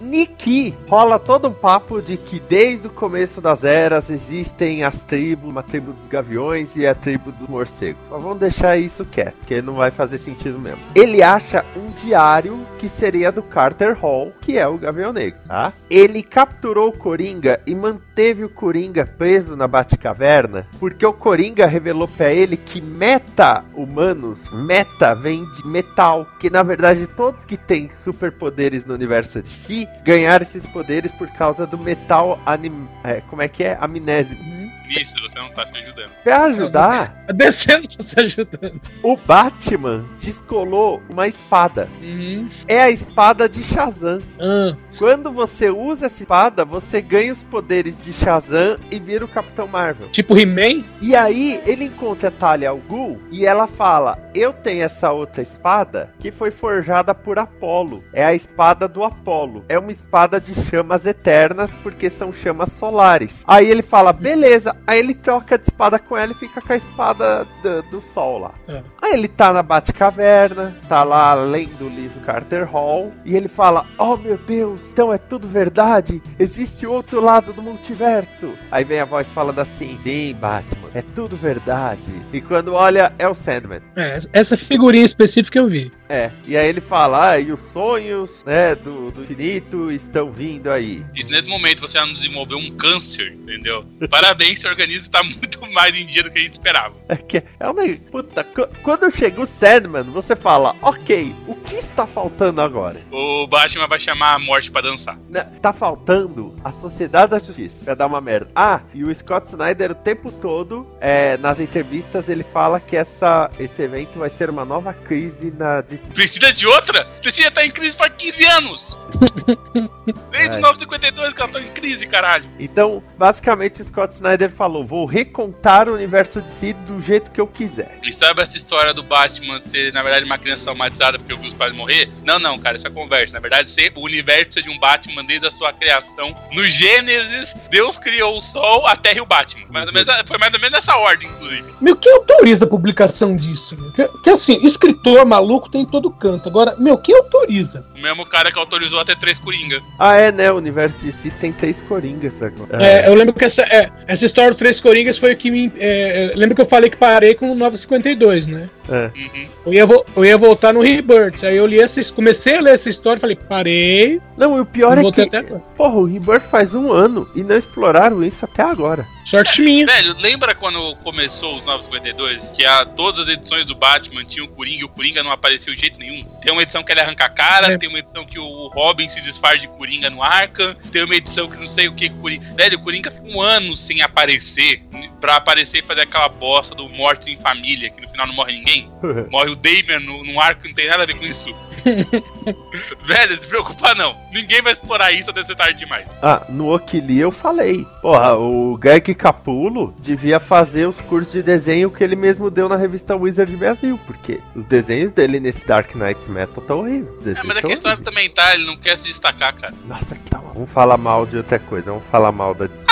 Niki 0.00 0.74
rola 0.88 1.18
todo 1.18 1.48
um 1.48 1.52
papo 1.52 2.00
de 2.00 2.16
que 2.16 2.38
desde 2.38 2.86
o 2.86 2.90
começo 2.90 3.40
das 3.40 3.64
eras 3.64 4.10
existem 4.10 4.84
as 4.84 4.98
tribos, 4.98 5.50
uma 5.50 5.62
tribo 5.62 5.92
dos 5.92 6.06
gaviões 6.06 6.76
e 6.76 6.86
a 6.86 6.94
tribo 6.94 7.32
do 7.32 7.50
morcego. 7.50 7.98
Mas 8.10 8.22
vamos 8.22 8.38
deixar 8.38 8.76
isso 8.76 9.04
quieto, 9.16 9.34
porque 9.36 9.62
não 9.62 9.74
vai 9.74 9.90
fazer 9.90 10.18
sentido 10.18 10.58
mesmo. 10.58 10.80
Ele 10.94 11.22
acha 11.22 11.64
um 11.74 11.90
diário 12.04 12.66
que 12.78 12.86
seria 12.86 13.32
do 13.32 13.42
Carter 13.42 13.98
Hall, 13.98 14.34
que 14.42 14.58
é 14.58 14.68
o 14.68 14.76
Gavião 14.76 15.10
Negro, 15.10 15.40
tá? 15.46 15.72
Ele 15.88 16.22
capturou 16.22 16.90
o 16.90 16.92
Coringa 16.92 17.58
e 17.66 17.74
manteve 17.74 18.44
o 18.44 18.50
Coringa 18.50 19.06
preso 19.06 19.56
na 19.56 19.66
Batcaverna, 19.66 20.66
porque 20.78 21.06
o 21.06 21.14
Coringa 21.14 21.64
revelou 21.66 22.06
pra 22.06 22.30
ele 22.30 22.58
que 22.58 22.82
meta-humanos, 22.82 24.50
meta 24.52 25.14
vem 25.14 25.50
de 25.52 25.66
metal, 25.66 26.26
que 26.38 26.50
na 26.50 26.62
verdade 26.62 27.06
todos 27.06 27.46
que 27.46 27.56
têm 27.56 27.88
superpoderes 27.90 28.84
no 28.84 28.92
universo 28.92 29.40
de 29.40 29.48
si 29.48 29.88
ganharam 30.04 30.42
esses 30.42 30.66
poderes 30.66 31.10
por 31.12 31.28
causa 31.28 31.66
do 31.66 31.78
metal 31.78 32.38
anim... 32.44 32.86
é, 33.02 33.22
como 33.22 33.40
é 33.40 33.48
que 33.48 33.64
é? 33.64 33.78
Amnésimo. 33.80 34.42
Nisso, 34.88 35.25
você 35.36 35.40
não 35.42 35.50
tá 35.50 35.66
se 35.66 35.76
ajudando. 35.82 36.10
Pra 36.24 36.44
ajudar, 36.44 37.24
A 37.28 37.32
DC 37.32 37.72
não 37.76 37.82
tá 37.82 37.96
se 38.02 38.20
ajudando. 38.20 38.80
o 39.02 39.16
Batman 39.16 40.04
descolou 40.18 41.02
uma 41.10 41.28
espada. 41.28 41.88
Uhum. 42.00 42.48
É 42.66 42.80
a 42.80 42.90
espada 42.90 43.48
de 43.48 43.62
Shazam. 43.62 44.22
Ah, 44.40 44.76
Quando 44.98 45.30
você 45.30 45.68
usa 45.70 46.06
essa 46.06 46.22
espada, 46.22 46.64
você 46.64 47.00
ganha 47.00 47.32
os 47.32 47.42
poderes 47.42 47.96
de 48.02 48.12
Shazam 48.12 48.78
e 48.90 48.98
vira 48.98 49.24
o 49.24 49.28
Capitão 49.28 49.66
Marvel. 49.66 50.08
tipo 50.10 50.36
He-Man? 50.38 50.84
E 51.02 51.14
aí 51.14 51.60
ele 51.66 51.84
encontra 51.86 52.28
a 52.28 52.32
Talia 52.32 52.70
al 52.70 52.78
Ghul 52.78 53.20
e 53.30 53.44
ela 53.44 53.66
fala: 53.66 54.18
Eu 54.34 54.52
tenho 54.52 54.82
essa 54.82 55.12
outra 55.12 55.42
espada 55.42 56.12
que 56.18 56.30
foi 56.32 56.50
forjada 56.50 57.14
por 57.14 57.38
Apolo. 57.38 58.02
É 58.12 58.24
a 58.24 58.34
espada 58.34 58.88
do 58.88 59.04
Apolo. 59.04 59.64
É 59.68 59.78
uma 59.78 59.92
espada 59.92 60.40
de 60.40 60.54
chamas 60.54 61.04
eternas 61.04 61.70
porque 61.82 62.08
são 62.08 62.32
chamas 62.32 62.72
solares. 62.72 63.42
Aí 63.46 63.68
ele 63.70 63.82
fala: 63.82 64.12
Beleza, 64.12 64.74
aí 64.86 64.98
ele 64.98 65.14
troca 65.26 65.58
de 65.58 65.64
espada 65.64 65.98
com 65.98 66.16
ela 66.16 66.30
e 66.30 66.36
fica 66.36 66.62
com 66.62 66.72
a 66.72 66.76
espada 66.76 67.44
do, 67.60 67.82
do 67.90 68.00
sol 68.00 68.38
lá. 68.38 68.54
É. 68.68 68.84
Aí 69.02 69.14
ele 69.14 69.26
tá 69.26 69.52
na 69.52 69.60
Batcaverna, 69.60 70.78
tá 70.88 71.02
lá 71.02 71.34
lendo 71.34 71.86
o 71.86 71.88
livro 71.88 72.20
Carter 72.20 72.64
Hall, 72.64 73.12
e 73.24 73.34
ele 73.34 73.48
fala: 73.48 73.84
Oh 73.98 74.16
meu 74.16 74.38
Deus, 74.38 74.88
então 74.92 75.12
é 75.12 75.18
tudo 75.18 75.48
verdade? 75.48 76.22
Existe 76.38 76.86
outro 76.86 77.20
lado 77.20 77.52
do 77.52 77.60
multiverso. 77.60 78.54
Aí 78.70 78.84
vem 78.84 79.00
a 79.00 79.04
voz 79.04 79.28
falando 79.28 79.58
assim: 79.58 79.98
Sim, 80.00 80.32
Batman, 80.34 80.90
é 80.94 81.02
tudo 81.02 81.36
verdade. 81.36 82.00
E 82.32 82.40
quando 82.40 82.74
olha, 82.74 83.12
é 83.18 83.26
o 83.26 83.34
Sandman. 83.34 83.82
É, 83.96 84.18
essa 84.32 84.56
figurinha 84.56 85.04
específica 85.04 85.58
eu 85.58 85.68
vi. 85.68 85.90
É, 86.08 86.30
e 86.46 86.56
aí 86.56 86.68
ele 86.68 86.80
fala: 86.80 87.30
Ah, 87.30 87.40
e 87.40 87.50
os 87.50 87.60
sonhos 87.72 88.44
né, 88.44 88.76
do, 88.76 89.10
do 89.10 89.24
infinito 89.24 89.90
estão 89.90 90.30
vindo 90.30 90.70
aí. 90.70 91.04
E 91.16 91.24
nesse 91.24 91.48
momento 91.48 91.80
você 91.80 91.94
já 91.94 92.06
nos 92.06 92.18
desenvolveu 92.18 92.58
um 92.58 92.70
câncer, 92.76 93.32
entendeu? 93.32 93.84
Parabéns, 94.08 94.60
seu 94.60 94.70
organismo 94.70 95.04
tá 95.18 95.24
muito 95.24 95.60
mais 95.72 95.94
em 95.94 96.06
dia 96.06 96.22
do 96.22 96.30
que 96.30 96.38
a 96.38 96.42
gente 96.42 96.54
esperava. 96.54 96.94
É 97.08 97.16
que 97.16 97.42
é 97.58 97.68
uma. 97.68 97.82
Puta, 98.10 98.44
qu- 98.44 98.68
quando 98.82 99.10
chega 99.10 99.40
o 99.40 99.46
Sandman, 99.46 100.04
você 100.04 100.34
fala: 100.36 100.74
Ok, 100.82 101.34
o 101.46 101.54
que 101.54 101.74
está 101.76 102.06
faltando 102.06 102.60
agora? 102.60 103.00
O 103.10 103.46
Batman 103.46 103.86
vai 103.86 103.98
chamar 104.00 104.34
a 104.34 104.38
morte 104.38 104.70
pra 104.70 104.80
dançar. 104.80 105.18
Né, 105.28 105.44
Tá 105.60 105.72
faltando 105.72 106.54
a 106.64 106.70
Sociedade 106.72 107.32
da 107.32 107.38
Justiça. 107.38 107.84
Vai 107.84 107.96
dar 107.96 108.06
uma 108.06 108.20
merda. 108.20 108.50
Ah, 108.54 108.80
e 108.94 109.04
o 109.04 109.14
Scott 109.14 109.48
Snyder 109.48 109.92
o 109.92 109.94
tempo 109.94 110.30
todo, 110.32 110.86
é, 111.00 111.36
nas 111.38 111.58
entrevistas, 111.60 112.28
ele 112.28 112.44
fala 112.44 112.78
que 112.80 112.96
essa, 112.96 113.50
esse 113.58 113.82
evento 113.82 114.18
vai 114.18 114.30
ser 114.30 114.50
uma 114.50 114.64
nova 114.64 114.92
crise 114.92 115.52
na 115.56 115.80
DC. 115.80 116.12
Precisa 116.14 116.52
de 116.52 116.66
outra? 116.66 117.04
Precisa 117.22 117.48
estar 117.48 117.64
em 117.64 117.70
crise 117.70 117.96
faz 117.96 118.12
15 118.16 118.44
anos! 118.46 118.96
Desde 120.30 120.56
É. 120.56 120.58
o 120.58 120.60
952 120.60 121.34
que 121.34 121.40
ela 121.42 121.50
tá 121.52 121.60
em 121.60 121.68
crise, 121.68 122.06
caralho. 122.06 122.44
Então, 122.58 123.02
basicamente, 123.16 123.80
o 123.80 123.84
Scott 123.84 124.14
Snyder 124.14 124.50
falou: 124.50 124.84
vou 124.84 125.05
recontar 125.06 125.88
o 125.88 125.94
universo 125.94 126.40
DC 126.40 126.74
do 126.86 127.00
jeito 127.00 127.30
que 127.30 127.40
eu 127.40 127.46
quiser. 127.46 127.98
E 128.02 128.12
sabe 128.12 128.42
essa 128.42 128.56
história 128.56 128.92
do 128.92 129.02
Batman 129.02 129.62
ser, 129.70 129.92
na 129.92 130.02
verdade, 130.02 130.24
uma 130.24 130.38
criança 130.38 130.64
traumatizada 130.64 131.18
porque 131.18 131.34
viu 131.34 131.50
os 131.50 131.56
pais 131.56 131.72
morrer? 131.74 132.10
Não, 132.24 132.38
não, 132.38 132.58
cara, 132.58 132.76
isso 132.76 132.86
é 132.86 132.90
conversa. 132.90 133.32
Na 133.32 133.40
verdade, 133.40 133.70
ser, 133.70 133.92
o 133.94 134.04
universo 134.04 134.46
precisa 134.46 134.62
de 134.62 134.70
um 134.70 134.78
Batman 134.78 135.24
desde 135.24 135.46
a 135.46 135.52
sua 135.52 135.72
criação. 135.72 136.36
No 136.52 136.64
Gênesis, 136.64 137.54
Deus 137.70 137.98
criou 137.98 138.38
o 138.38 138.42
Sol, 138.42 138.86
a 138.86 138.96
Terra 138.96 139.18
e 139.18 139.20
o 139.20 139.26
Batman. 139.26 139.66
Mais 139.70 139.86
ou 139.86 139.92
menos, 139.92 140.08
foi 140.26 140.38
mais 140.38 140.52
ou 140.52 140.60
menos 140.60 140.72
nessa 140.72 140.96
ordem, 140.96 141.28
inclusive. 141.28 141.64
Meu, 141.80 141.96
quem 141.96 142.12
autoriza 142.12 142.64
a 142.64 142.68
publicação 142.68 143.36
disso? 143.36 143.76
Que, 143.94 144.08
que 144.22 144.30
assim, 144.30 144.58
escritor 144.64 145.24
maluco 145.24 145.70
tem 145.70 145.82
em 145.82 145.86
todo 145.86 146.10
canto. 146.10 146.48
Agora, 146.48 146.74
meu, 146.78 146.98
quem 146.98 147.16
autoriza? 147.16 147.86
O 147.94 148.00
mesmo 148.00 148.26
cara 148.26 148.52
que 148.52 148.58
autorizou 148.58 149.00
até 149.00 149.14
três 149.14 149.38
Coringa. 149.38 149.82
Ah, 149.98 150.16
é, 150.16 150.32
né? 150.32 150.50
O 150.50 150.56
universo 150.56 150.96
DC 150.96 151.30
tem 151.40 151.52
três 151.52 151.80
coringas 151.82 152.42
agora. 152.42 152.82
É, 152.82 153.08
eu 153.08 153.14
lembro 153.14 153.32
que 153.32 153.44
essa, 153.44 153.62
é, 153.62 153.90
essa 154.06 154.24
história 154.24 154.50
do 154.50 154.56
Três 154.56 154.80
Coringas 154.80 154.95
foi 155.18 155.32
o 155.32 155.36
que 155.36 155.50
me. 155.50 155.72
É, 155.78 156.32
eu 156.32 156.38
lembro 156.38 156.54
que 156.54 156.60
eu 156.60 156.66
falei 156.66 156.90
que 156.90 156.96
parei 156.96 157.34
com 157.34 157.50
o 157.50 157.54
952, 157.54 158.48
né? 158.48 158.68
É. 158.88 159.10
Uhum. 159.16 159.48
Eu 159.66 159.72
ia, 159.72 159.86
eu 160.16 160.24
ia 160.24 160.38
voltar 160.38 160.72
no 160.72 160.80
Rebirth. 160.80 161.44
Aí 161.44 161.56
eu 161.56 161.66
li 161.66 161.80
essa, 161.80 162.00
comecei 162.12 162.56
a 162.56 162.60
ler 162.60 162.74
essa 162.74 162.88
história 162.88 163.20
falei, 163.20 163.36
parei. 163.36 164.20
Não, 164.36 164.56
e 164.56 164.60
o 164.60 164.66
pior 164.66 164.96
é 164.98 165.10
que. 165.10 165.22
até. 165.22 165.42
Porra, 165.76 165.94
o 165.96 166.04
Rebirth 166.04 166.42
faz 166.48 166.74
um 166.74 166.92
ano 166.92 167.28
e 167.34 167.42
não 167.42 167.56
exploraram 167.56 168.22
isso 168.22 168.44
até 168.44 168.62
agora. 168.62 169.06
Sorte 169.24 169.60
minha. 169.60 169.86
Velho, 169.86 170.14
lembra 170.20 170.54
quando 170.54 170.94
começou 171.02 171.56
os 171.56 171.64
952? 171.64 172.52
Que 172.52 172.64
a, 172.64 172.84
todas 172.84 173.26
as 173.26 173.34
edições 173.34 173.64
do 173.64 173.74
Batman 173.74 174.24
tinham 174.24 174.46
o 174.46 174.48
Coringa 174.50 174.82
e 174.82 174.84
o 174.84 174.88
Coringa 174.88 175.22
não 175.24 175.32
apareceu 175.32 175.74
de 175.74 175.80
jeito 175.80 175.98
nenhum? 175.98 176.24
Tem 176.42 176.52
uma 176.52 176.62
edição 176.62 176.84
que 176.84 176.92
ele 176.92 177.00
arranca 177.00 177.24
a 177.24 177.28
cara, 177.28 177.72
É. 177.72 177.78
tem 177.78 177.88
uma 177.88 177.98
edição 177.98 178.24
que 178.24 178.38
o 178.38 178.68
Robin 178.68 179.08
se 179.10 179.20
disfarça 179.22 179.58
de 179.58 179.68
Coringa 179.68 180.08
no 180.10 180.22
Arkham, 180.22 180.76
tem 180.92 181.02
uma 181.02 181.14
edição 181.16 181.48
que 181.50 181.56
não 181.56 181.68
sei 181.70 181.88
o 181.88 181.92
que 181.92 182.08
Coringa. 182.08 182.54
Velho, 182.54 182.78
o 182.78 182.82
Coringa 182.82 183.10
fica 183.10 183.24
um 183.26 183.40
ano 183.40 183.76
sem 183.76 184.00
aparecer, 184.00 184.82
pra 185.20 185.36
aparecer 185.36 185.78
e 185.78 185.82
fazer 185.82 186.02
aquela 186.02 186.28
bosta 186.28 186.72
do 186.76 186.88
Morte 186.88 187.28
em 187.30 187.36
Família, 187.38 187.90
que 187.90 188.00
no 188.00 188.08
final 188.08 188.28
não 188.28 188.34
morre 188.34 188.52
ninguém. 188.52 188.75
Morre 189.30 189.50
o 189.50 189.56
Damian 189.56 190.00
no, 190.00 190.24
no 190.24 190.40
Arkham, 190.40 190.68
não 190.68 190.74
tem 190.74 190.88
nada 190.88 191.02
a 191.02 191.06
ver 191.06 191.16
com 191.16 191.24
isso. 191.24 191.54
Velho, 193.06 193.40
se 193.40 193.46
preocupa 193.46 193.94
não. 193.94 194.16
Ninguém 194.32 194.60
vai 194.62 194.72
explorar 194.72 195.12
isso 195.12 195.30
até 195.30 195.44
ser 195.44 195.56
tarde 195.56 195.78
demais. 195.78 196.06
Ah, 196.22 196.44
no 196.48 196.74
Okili 196.74 197.18
eu 197.18 197.30
falei. 197.30 197.86
Porra, 198.02 198.34
o 198.34 198.76
Greg 198.76 199.14
Capulo 199.14 199.94
devia 199.98 200.40
fazer 200.40 200.86
os 200.86 201.00
cursos 201.02 201.32
de 201.32 201.42
desenho 201.42 201.90
que 201.90 202.02
ele 202.02 202.16
mesmo 202.16 202.50
deu 202.50 202.68
na 202.68 202.76
revista 202.76 203.14
Wizard 203.16 203.54
Brasil, 203.56 203.98
porque 204.06 204.40
os 204.54 204.64
desenhos 204.64 205.12
dele 205.12 205.38
nesse 205.38 205.66
Dark 205.66 205.94
Knights 205.94 206.28
Metal 206.28 206.62
estão 206.62 206.80
horríveis. 206.80 207.16
Os 207.20 207.26
É, 207.26 207.42
mas 207.44 207.56
a 207.56 207.60
tão 207.60 207.70
questão 207.70 207.92
horríveis. 207.92 208.04
também 208.14 208.30
tá, 208.30 208.54
ele 208.54 208.66
não 208.66 208.76
quer 208.76 208.98
se 208.98 209.04
destacar, 209.04 209.54
cara. 209.54 209.74
Nossa, 209.86 210.14
que 210.14 210.30
tá 210.30 210.36
Vamos 210.56 210.70
falar 210.70 210.96
mal 210.96 211.26
de 211.26 211.36
outra 211.36 211.58
coisa, 211.58 211.90
vamos 211.90 212.06
falar 212.10 212.32
mal 212.32 212.54
da. 212.54 212.66
Se 212.74 212.86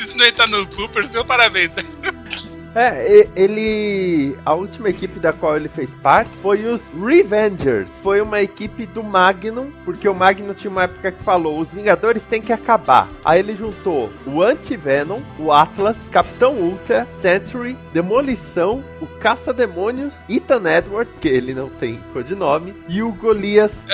isso 0.00 0.16
não 0.16 0.24
entrar 0.24 0.46
no 0.46 0.64
Super, 0.76 1.10
meu 1.10 1.24
parabéns. 1.24 1.72
É, 2.74 3.28
ele. 3.36 4.36
A 4.44 4.54
última 4.54 4.88
equipe 4.88 5.20
da 5.20 5.32
qual 5.32 5.56
ele 5.56 5.68
fez 5.68 5.90
parte 6.02 6.30
foi 6.40 6.64
os 6.66 6.88
Revengers. 6.88 7.88
Foi 8.02 8.20
uma 8.20 8.40
equipe 8.40 8.86
do 8.86 9.02
Magnum, 9.02 9.70
porque 9.84 10.08
o 10.08 10.14
Magnum 10.14 10.54
tinha 10.54 10.70
uma 10.70 10.84
época 10.84 11.12
que 11.12 11.22
falou: 11.22 11.60
os 11.60 11.68
Vingadores 11.68 12.24
têm 12.24 12.40
que 12.40 12.52
acabar. 12.52 13.08
Aí 13.24 13.40
ele 13.40 13.56
juntou 13.56 14.10
o 14.26 14.42
Anti-Venom, 14.42 15.20
o 15.38 15.52
Atlas, 15.52 16.08
Capitão 16.10 16.54
Ultra, 16.54 17.06
Sentry, 17.18 17.76
Demolição, 17.92 18.82
o 19.00 19.06
Caça-Demônios, 19.06 20.14
Ethan 20.28 20.62
Edwards, 20.70 21.18
que 21.18 21.28
ele 21.28 21.54
não 21.54 21.68
tem 21.68 22.00
codinome, 22.12 22.74
e 22.88 23.02
o 23.02 23.12
Golias. 23.12 23.84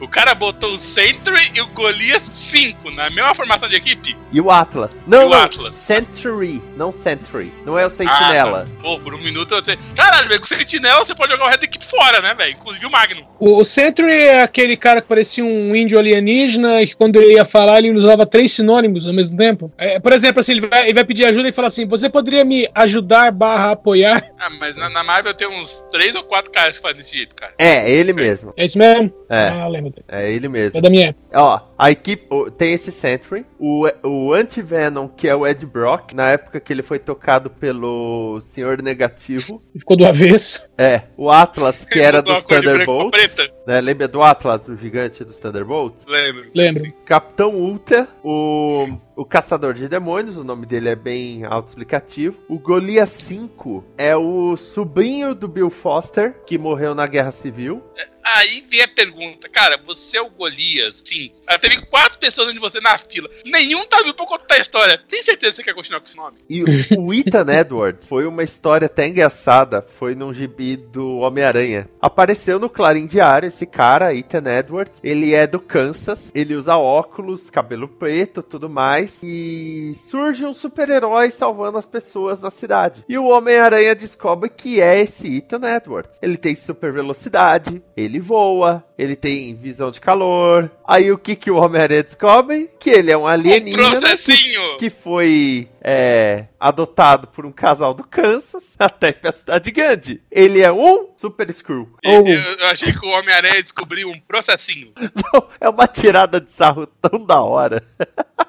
O 0.00 0.08
cara 0.08 0.34
botou 0.34 0.74
o 0.74 0.78
Sentry 0.78 1.52
e 1.54 1.60
o 1.60 1.66
Goliath 1.68 2.24
5 2.50 2.90
na 2.90 3.08
mesma 3.10 3.34
formação 3.34 3.68
de 3.68 3.76
equipe. 3.76 4.16
E 4.30 4.40
o 4.40 4.50
Atlas. 4.50 5.04
Não, 5.06 5.22
E 5.22 5.24
o 5.26 5.28
não, 5.30 5.38
Atlas. 5.38 5.76
Sentry, 5.76 6.62
não 6.76 6.92
Sentry. 6.92 7.41
Não 7.64 7.78
é 7.78 7.86
o 7.86 7.90
Sentinela. 7.90 8.62
Ah, 8.62 8.64
tá. 8.64 8.82
Pô, 8.82 8.98
por 9.00 9.14
um 9.14 9.18
minuto 9.18 9.54
eu. 9.54 9.62
Caralho, 9.96 10.28
velho, 10.28 10.40
com 10.40 10.46
o 10.46 10.48
Sentinela 10.48 11.04
você 11.04 11.14
pode 11.14 11.32
jogar 11.32 11.44
o 11.44 11.46
resto 11.46 11.60
da 11.60 11.66
equipe 11.66 11.88
fora, 11.90 12.20
né, 12.20 12.34
velho? 12.34 12.52
Inclusive 12.52 12.86
o 12.86 12.90
Magnum. 12.90 13.24
O, 13.38 13.58
o 13.58 13.64
Sentry 13.64 14.12
é 14.12 14.42
aquele 14.42 14.76
cara 14.76 15.00
que 15.00 15.08
parecia 15.08 15.44
um 15.44 15.74
índio 15.74 15.98
alienígena 15.98 16.82
e 16.82 16.86
que 16.86 16.96
quando 16.96 17.16
ele 17.16 17.34
ia 17.34 17.44
falar 17.44 17.78
ele 17.78 17.92
usava 17.92 18.26
três 18.26 18.52
sinônimos 18.52 19.06
ao 19.06 19.12
mesmo 19.12 19.36
tempo. 19.36 19.72
É, 19.78 19.98
por 19.98 20.12
exemplo, 20.12 20.40
assim, 20.40 20.52
ele 20.52 20.66
vai, 20.66 20.84
ele 20.84 20.94
vai 20.94 21.04
pedir 21.04 21.24
ajuda 21.24 21.48
e 21.48 21.52
fala 21.52 21.68
assim: 21.68 21.86
Você 21.86 22.08
poderia 22.08 22.44
me 22.44 22.68
ajudar 22.74 23.32
barra 23.32 23.72
apoiar? 23.72 24.22
Ah, 24.38 24.50
mas 24.58 24.76
na, 24.76 24.90
na 24.90 25.04
Marvel 25.04 25.34
tem 25.34 25.48
uns 25.48 25.82
3 25.92 26.16
ou 26.16 26.24
4 26.24 26.50
caras 26.50 26.76
que 26.76 26.82
fazem 26.82 26.98
desse 26.98 27.16
jeito, 27.16 27.34
cara. 27.34 27.52
É, 27.58 27.88
ele 27.90 28.12
mesmo. 28.12 28.52
É 28.56 28.64
isso 28.64 28.78
mesmo? 28.78 29.12
É. 29.28 29.48
Ah, 29.48 29.68
lembro. 29.68 29.94
É 30.08 30.32
ele 30.32 30.48
mesmo. 30.48 30.78
É 30.78 30.80
da 30.80 30.90
minha 30.90 31.08
época. 31.08 31.22
Ó, 31.34 31.60
a 31.78 31.90
equipe 31.90 32.28
tem 32.58 32.72
esse 32.72 32.90
Sentry, 32.90 33.46
o, 33.58 33.88
o 34.02 34.32
Anti-Venom, 34.32 35.08
que 35.08 35.28
é 35.28 35.34
o 35.34 35.46
Ed 35.46 35.64
Brock, 35.64 36.12
na 36.12 36.30
época 36.30 36.60
que 36.60 36.72
ele 36.72 36.82
foi 36.82 36.98
tocado 37.32 37.48
pelo 37.48 38.40
Senhor 38.40 38.82
Negativo. 38.82 39.60
Ficou 39.78 39.96
do 39.96 40.04
avesso. 40.04 40.68
É, 40.76 41.02
o 41.16 41.30
Atlas, 41.30 41.84
que 41.84 41.98
era 41.98 42.20
dos 42.20 42.44
Thunderbolts. 42.44 43.36
Né, 43.66 43.80
lembra 43.80 44.08
do 44.08 44.22
Atlas, 44.22 44.68
o 44.68 44.76
gigante 44.76 45.24
dos 45.24 45.38
Thunderbolts? 45.38 46.04
Lembro. 46.06 46.50
Lembro. 46.54 46.92
Capitão 47.06 47.54
Ultra, 47.54 48.08
o, 48.22 48.98
o 49.16 49.24
Caçador 49.24 49.72
de 49.74 49.88
Demônios, 49.88 50.36
o 50.36 50.44
nome 50.44 50.66
dele 50.66 50.90
é 50.90 50.96
bem 50.96 51.44
autoexplicativo. 51.44 52.36
O 52.48 52.58
Goliath 52.58 53.08
5 53.08 53.84
é 53.96 54.16
o 54.16 54.56
sobrinho 54.56 55.34
do 55.34 55.48
Bill 55.48 55.70
Foster, 55.70 56.34
que 56.46 56.58
morreu 56.58 56.94
na 56.94 57.06
Guerra 57.06 57.32
Civil. 57.32 57.82
Aí 58.24 58.64
vem 58.70 58.82
a 58.82 58.88
pergunta, 58.88 59.48
cara, 59.48 59.76
você 59.84 60.16
é 60.16 60.22
o 60.22 60.30
Golias? 60.30 61.02
Sim. 61.04 61.32
Ah, 61.46 61.58
teve 61.58 61.84
quatro 61.86 62.18
pessoas 62.18 62.52
de 62.52 62.60
você 62.60 62.80
na 62.80 62.98
fila. 62.98 63.28
Nenhum 63.44 63.86
tá 63.86 63.98
vivo 63.98 64.14
pra 64.14 64.26
contar 64.26 64.54
a 64.54 64.60
história. 64.60 64.98
Tem 65.08 65.22
certeza 65.24 65.52
que 65.52 65.56
você 65.56 65.64
quer 65.64 65.74
continuar 65.74 66.00
com 66.00 66.06
esse 66.06 66.16
nome? 66.16 66.38
E 66.48 66.62
o 66.96 67.12
Ethan 67.12 67.46
Edwards 67.52 68.08
foi 68.08 68.26
uma 68.26 68.42
história 68.42 68.86
até 68.86 69.06
engraçada. 69.06 69.82
Foi 69.82 70.14
num 70.14 70.32
gibi 70.32 70.76
do 70.76 71.18
Homem-Aranha. 71.18 71.88
Apareceu 72.00 72.58
no 72.58 72.70
Clarim 72.70 73.06
Diário 73.06 73.48
esse 73.48 73.66
cara, 73.66 74.14
Ethan 74.14 74.44
Edwards. 74.46 75.00
Ele 75.02 75.34
é 75.34 75.46
do 75.46 75.60
Kansas. 75.60 76.30
Ele 76.34 76.54
usa 76.54 76.76
óculos, 76.76 77.50
cabelo 77.50 77.88
preto, 77.88 78.42
tudo 78.42 78.68
mais. 78.68 79.20
E 79.22 79.94
surge 79.94 80.44
um 80.44 80.54
super-herói 80.54 81.30
salvando 81.30 81.78
as 81.78 81.86
pessoas 81.86 82.40
na 82.40 82.50
cidade. 82.50 83.04
E 83.08 83.18
o 83.18 83.26
Homem-Aranha 83.26 83.94
descobre 83.94 84.48
que 84.48 84.80
é 84.80 85.00
esse 85.00 85.36
Ethan 85.36 85.60
Edwards. 85.76 86.18
Ele 86.22 86.36
tem 86.36 86.54
super 86.54 86.92
velocidade, 86.92 87.82
ele 87.96 88.11
voa, 88.20 88.84
ele 88.96 89.16
tem 89.16 89.54
visão 89.54 89.90
de 89.90 90.00
calor. 90.00 90.70
Aí 90.86 91.10
o 91.10 91.18
que, 91.18 91.34
que 91.34 91.50
o 91.50 91.56
Homem-Aranha 91.56 92.02
descobre? 92.02 92.70
Que 92.78 92.90
ele 92.90 93.10
é 93.10 93.16
um 93.16 93.22
Um 93.22 93.26
alienígena 93.26 93.90
que 93.90 94.00
processinho! 94.00 94.76
que 94.78 94.90
foi 94.90 95.68
é, 95.80 96.46
adotado 96.58 97.28
por 97.28 97.46
um 97.46 97.52
casal 97.52 97.94
do 97.94 98.04
Kansas 98.04 98.74
até 98.78 99.12
pra 99.12 99.32
cidade 99.32 99.70
grande. 99.70 100.22
Ele 100.30 100.60
é 100.60 100.72
um 100.72 101.10
Super 101.16 101.52
Screw. 101.52 101.88
Eu, 102.02 102.26
eu 102.26 102.66
achei 102.66 102.92
que 102.92 103.06
o 103.06 103.10
Homem-Aranha 103.10 103.62
descobriu 103.62 104.08
um 104.08 104.20
processinho. 104.20 104.92
Não, 105.32 105.46
é 105.60 105.68
uma 105.68 105.86
tirada 105.86 106.40
de 106.40 106.50
sarro 106.50 106.86
tão 106.86 107.24
da 107.24 107.40
hora. 107.40 107.82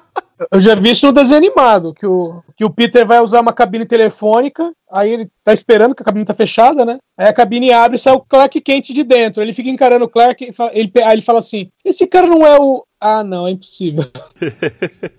Eu 0.54 0.60
já 0.60 0.76
vi 0.76 0.90
isso 0.90 1.04
no 1.04 1.12
desenho 1.12 1.38
animado, 1.38 1.92
que 1.92 2.06
o, 2.06 2.40
que 2.56 2.64
o 2.64 2.70
Peter 2.70 3.04
vai 3.04 3.18
usar 3.18 3.40
uma 3.40 3.52
cabine 3.52 3.84
telefônica, 3.84 4.72
aí 4.88 5.10
ele 5.10 5.28
tá 5.42 5.52
esperando 5.52 5.96
que 5.96 6.02
a 6.02 6.04
cabine 6.04 6.24
tá 6.24 6.32
fechada, 6.32 6.84
né? 6.84 6.98
Aí 7.18 7.26
a 7.26 7.32
cabine 7.32 7.72
abre 7.72 7.96
e 7.96 7.98
sai 7.98 8.12
o 8.12 8.20
Clark 8.20 8.60
Kent 8.60 8.92
de 8.92 9.02
dentro. 9.02 9.42
Ele 9.42 9.52
fica 9.52 9.68
encarando 9.68 10.04
o 10.04 10.08
Clark 10.08 10.54
ele, 10.72 10.92
aí 11.04 11.14
ele 11.14 11.22
fala 11.22 11.40
assim: 11.40 11.70
esse 11.84 12.06
cara 12.06 12.28
não 12.28 12.46
é 12.46 12.56
o 12.56 12.84
Ah, 13.06 13.22
não, 13.22 13.46
é 13.46 13.50
impossível. 13.50 14.02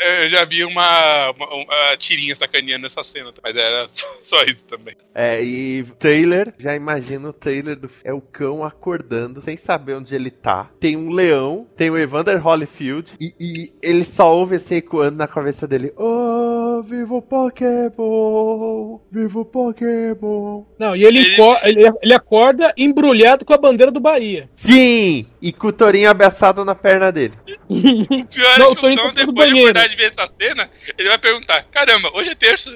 Eu, 0.00 0.22
eu 0.22 0.28
já 0.30 0.44
vi 0.44 0.64
uma, 0.64 1.30
uma, 1.32 1.46
uma 1.54 1.96
tirinha 1.98 2.34
sacaneando 2.36 2.86
essa 2.86 3.02
cena, 3.04 3.32
mas 3.42 3.54
era 3.54 3.88
só 4.24 4.42
isso 4.44 4.62
também. 4.68 4.96
É, 5.14 5.42
e 5.42 5.84
Taylor, 5.98 6.52
já 6.58 6.74
imagina 6.74 7.28
o 7.28 7.32
Taylor 7.32 7.76
do 7.76 7.90
é 8.04 8.12
o 8.12 8.20
cão 8.20 8.64
acordando 8.64 9.42
sem 9.42 9.56
saber 9.56 9.94
onde 9.94 10.14
ele 10.14 10.30
tá. 10.30 10.70
Tem 10.80 10.96
um 10.96 11.10
leão, 11.10 11.66
tem 11.76 11.90
o 11.90 11.98
Evander 11.98 12.40
Holyfield 12.44 13.12
e, 13.20 13.34
e 13.38 13.72
ele 13.82 14.04
só 14.04 14.34
ouve 14.34 14.56
esse 14.56 14.76
ecoando 14.76 15.18
na 15.18 15.26
cabeça 15.28 15.66
dele. 15.66 15.92
Oh, 15.96 16.82
vivo 16.82 17.20
Pokémon! 17.20 18.98
Vivo 19.10 19.44
Pokémon! 19.44 20.64
Não, 20.78 20.96
e 20.96 21.04
ele, 21.04 21.20
Ele- 21.20 21.36
ele, 21.64 21.92
ele 22.02 22.14
acorda 22.14 22.72
embrulhado 22.76 23.44
com 23.44 23.52
a 23.52 23.58
bandeira 23.58 23.92
do 23.92 24.00
Bahia. 24.00 24.48
Sim! 24.54 25.26
E 25.42 25.52
com 25.52 25.68
o 25.68 25.72
Torinho 25.72 26.08
abraçado 26.10 26.64
na 26.64 26.74
perna 26.74 27.10
dele. 27.10 27.19
O 27.68 28.24
pior 28.26 28.58
Não, 28.58 28.72
é 28.72 28.74
que 28.74 28.80
tô 28.80 28.88
o 28.88 28.96
pro 28.96 29.12
depois 29.12 29.52
de 29.52 29.60
acordar 29.60 29.88
de 29.88 29.96
ver 29.96 30.12
essa 30.16 30.32
cena, 30.40 30.70
ele 30.98 31.08
vai 31.08 31.18
perguntar: 31.18 31.64
caramba, 31.70 32.10
hoje 32.14 32.30
é 32.30 32.34
terça. 32.34 32.70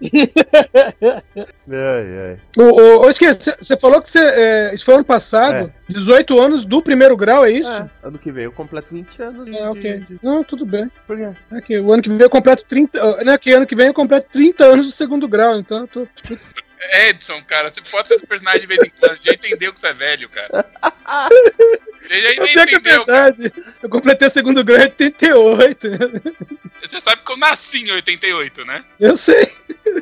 Ai, 1.66 2.18
ai. 2.18 2.38
O, 2.58 2.62
o, 2.62 3.00
ô, 3.06 3.08
esqueci, 3.08 3.50
você 3.58 3.76
falou 3.76 4.02
que 4.02 4.08
você, 4.08 4.18
é, 4.18 4.74
isso 4.74 4.84
foi 4.84 4.94
ano 4.94 5.04
passado, 5.04 5.72
18 5.88 6.38
anos 6.40 6.64
do 6.64 6.82
primeiro 6.82 7.16
grau, 7.16 7.44
é 7.44 7.50
isso? 7.50 7.72
É, 7.72 7.88
ano 8.02 8.18
que 8.18 8.30
vem 8.30 8.44
eu 8.44 8.52
completo 8.52 8.88
20 8.92 9.22
anos. 9.22 9.46
de- 9.46 9.58
Ah, 9.58 9.70
ok. 9.70 10.00
de- 10.00 10.18
Não, 10.22 10.44
tudo 10.44 10.66
bem. 10.66 10.90
Por 11.06 11.16
quê? 11.16 11.30
É 11.52 11.60
que 11.60 11.78
o 11.78 11.92
ano 11.92 12.02
que 12.02 12.08
vem 12.10 12.20
eu 12.20 12.30
completo 12.30 12.64
30. 12.66 13.00
ah, 13.02 13.24
Não, 13.24 13.38
que 13.38 13.52
ano 13.52 13.66
que 13.66 13.74
vem 13.76 13.86
eu 13.86 13.94
completo 13.94 14.28
30 14.32 14.64
anos 14.64 14.86
do 14.86 14.92
segundo 14.92 15.26
grau, 15.26 15.56
então 15.58 15.80
eu 15.82 15.86
tô. 15.88 16.08
Edson, 17.08 17.42
cara, 17.44 17.70
você 17.72 17.80
pode 17.90 18.08
ser 18.08 18.14
esse 18.14 18.26
personagem 18.26 18.60
de 18.60 18.66
vez 18.66 18.80
em 18.84 18.90
quando, 19.00 19.18
já 19.22 19.32
entendeu 19.32 19.72
que 19.72 19.80
você 19.80 19.86
é 19.88 19.94
velho, 19.94 20.28
cara. 20.28 20.66
Você 22.00 22.20
já 22.20 22.32
Eu 22.34 22.44
é 22.44 22.52
entendeu, 22.52 23.06
cara. 23.06 23.34
Eu 23.82 23.88
completei 23.88 24.28
o 24.28 24.30
segundo 24.30 24.62
grau 24.64 24.78
em 24.78 24.82
88. 24.82 25.88
Você 26.82 27.00
sabe 27.00 27.22
que 27.24 27.32
eu 27.32 27.36
nasci 27.38 27.78
em 27.78 27.92
88, 27.92 28.64
né? 28.66 28.84
Eu 29.00 29.16
sei. 29.16 29.50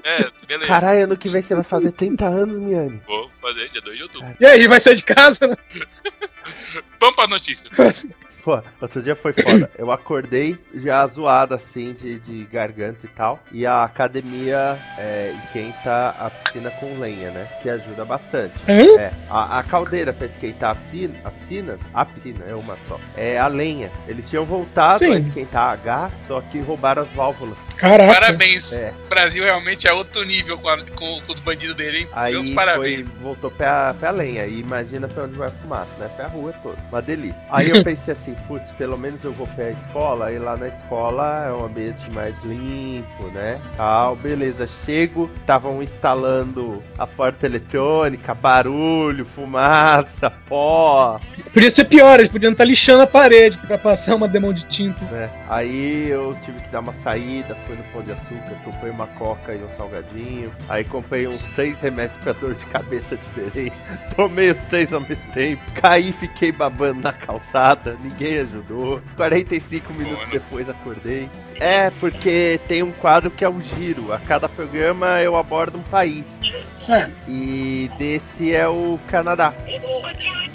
É, 0.04 0.30
beleza. 0.46 0.66
Caralho, 0.66 1.04
ano 1.04 1.16
que 1.16 1.28
vem 1.28 1.40
você 1.40 1.54
vai 1.54 1.64
fazer 1.64 1.92
30 1.92 2.26
anos, 2.26 2.58
Miane. 2.58 3.00
Vou 3.06 3.30
fazer 3.40 3.68
dia 3.70 3.80
2 3.80 3.96
de 3.96 4.02
outubro. 4.02 4.36
E 4.40 4.46
aí, 4.46 4.66
vai 4.66 4.80
sair 4.80 4.96
de 4.96 5.04
casa? 5.04 5.46
né? 5.46 5.56
Vamos 7.02 7.16
pra 7.16 7.26
notícia. 7.26 7.64
Pô, 8.44 8.60
outro 8.80 9.00
dia 9.00 9.14
foi 9.14 9.32
foda. 9.32 9.70
Eu 9.78 9.92
acordei 9.92 10.58
já 10.74 11.06
zoado 11.06 11.54
assim 11.54 11.92
de, 11.92 12.18
de 12.18 12.44
garganta 12.46 12.98
e 13.04 13.08
tal. 13.08 13.38
E 13.52 13.64
a 13.64 13.84
academia 13.84 14.76
é, 14.98 15.32
esquenta 15.44 16.08
a 16.18 16.28
piscina 16.28 16.68
com 16.72 16.98
lenha, 16.98 17.30
né? 17.30 17.44
Que 17.62 17.70
ajuda 17.70 18.04
bastante. 18.04 18.52
Hã? 18.68 19.00
É, 19.00 19.12
a, 19.30 19.60
a 19.60 19.62
caldeira 19.62 20.12
pra 20.12 20.26
esquentar 20.26 20.70
a 20.70 20.74
piscina, 20.74 21.14
as 21.24 21.38
piscinas, 21.38 21.78
a 21.94 22.04
piscina 22.04 22.44
é 22.48 22.54
uma 22.54 22.76
só. 22.88 22.98
É 23.16 23.38
a 23.38 23.46
lenha. 23.46 23.92
Eles 24.08 24.28
tinham 24.28 24.44
voltado 24.44 24.98
Sim. 24.98 25.12
a 25.14 25.18
esquentar 25.20 25.70
a 25.70 25.76
gás, 25.76 26.12
só 26.26 26.40
que 26.40 26.58
roubaram 26.60 27.02
as 27.02 27.12
válvulas. 27.12 27.56
Caraca. 27.76 28.12
Parabéns. 28.12 28.72
É. 28.72 28.92
O 29.06 29.08
Brasil 29.08 29.44
realmente 29.44 29.86
é 29.88 29.92
outro 29.92 30.24
nível 30.24 30.58
com, 30.58 30.68
a- 30.68 30.84
com- 30.84 31.20
com 31.24 31.32
os 31.32 31.38
bandidos 31.40 31.76
dele, 31.76 31.98
hein? 31.98 32.08
Meus 32.32 32.46
Aí 32.48 32.54
parabéns. 32.56 33.06
foi, 33.08 33.18
voltou 33.22 33.52
pra, 33.52 33.94
pra 33.94 34.10
lenha. 34.10 34.46
E 34.46 34.58
imagina 34.58 35.06
pra 35.06 35.24
onde 35.24 35.38
vai 35.38 35.46
a 35.46 35.52
fumaça, 35.52 35.90
né? 36.00 36.08
Pra 36.16 36.26
rua 36.26 36.52
toda. 36.60 36.78
Uma 36.92 37.00
delícia. 37.00 37.40
Aí 37.50 37.70
eu 37.70 37.82
pensei 37.82 38.12
assim, 38.12 38.34
putz, 38.46 38.70
pelo 38.72 38.98
menos 38.98 39.24
eu 39.24 39.32
vou 39.32 39.46
pra 39.46 39.70
escola. 39.70 40.30
E 40.30 40.38
lá 40.38 40.58
na 40.58 40.68
escola 40.68 41.46
é 41.48 41.50
um 41.52 41.64
ambiente 41.64 42.10
mais 42.10 42.38
limpo, 42.44 43.28
né? 43.32 43.58
Tal, 43.78 44.14
beleza. 44.14 44.66
Chego, 44.84 45.30
estavam 45.40 45.82
instalando 45.82 46.82
a 46.98 47.06
porta 47.06 47.46
eletrônica, 47.46 48.34
barulho, 48.34 49.24
fumaça, 49.34 50.30
pó. 50.30 51.18
Podia 51.54 51.70
ser 51.70 51.84
pior, 51.84 52.18
eles 52.18 52.28
podiam 52.28 52.52
estar 52.52 52.64
lixando 52.64 53.02
a 53.02 53.06
parede 53.06 53.56
pra 53.58 53.78
passar 53.78 54.14
uma 54.14 54.28
demão 54.28 54.52
de 54.52 54.64
tinta. 54.66 55.02
né? 55.06 55.30
Aí 55.48 56.10
eu 56.10 56.36
tive 56.44 56.60
que 56.60 56.68
dar 56.68 56.80
uma 56.80 56.92
saída, 57.02 57.56
fui 57.66 57.74
no 57.74 57.84
Pão 57.84 58.02
de 58.02 58.12
Açúcar, 58.12 58.54
comprei 58.64 58.90
uma 58.90 59.06
coca 59.06 59.54
e 59.54 59.64
um 59.64 59.70
salgadinho. 59.78 60.52
Aí 60.68 60.84
comprei 60.84 61.26
uns 61.26 61.40
três 61.54 61.80
remédios 61.80 62.18
pra 62.22 62.34
dor 62.34 62.54
de 62.54 62.66
cabeça 62.66 63.16
diferente. 63.18 63.72
Tomei 64.14 64.50
os 64.50 64.62
três 64.66 64.92
ao 64.92 65.00
mesmo 65.00 65.32
tempo. 65.32 65.62
Caí, 65.80 66.12
fiquei 66.12 66.52
babando 66.52 66.81
na 66.92 67.12
calçada, 67.12 67.96
ninguém 68.02 68.38
ajudou. 68.40 69.00
45 69.16 69.92
minutos 69.92 70.24
né? 70.26 70.32
depois 70.32 70.68
acordei. 70.68 71.28
É, 71.60 71.90
porque 71.90 72.58
tem 72.66 72.82
um 72.82 72.90
quadro 72.90 73.30
que 73.30 73.44
é 73.44 73.48
o 73.48 73.60
giro. 73.60 74.12
A 74.12 74.18
cada 74.18 74.48
programa 74.48 75.20
eu 75.20 75.36
abordo 75.36 75.78
um 75.78 75.82
país. 75.82 76.26
Certo. 76.74 77.12
E 77.28 77.90
desse 77.98 78.54
é 78.54 78.66
o 78.66 78.98
Canadá. 79.08 79.54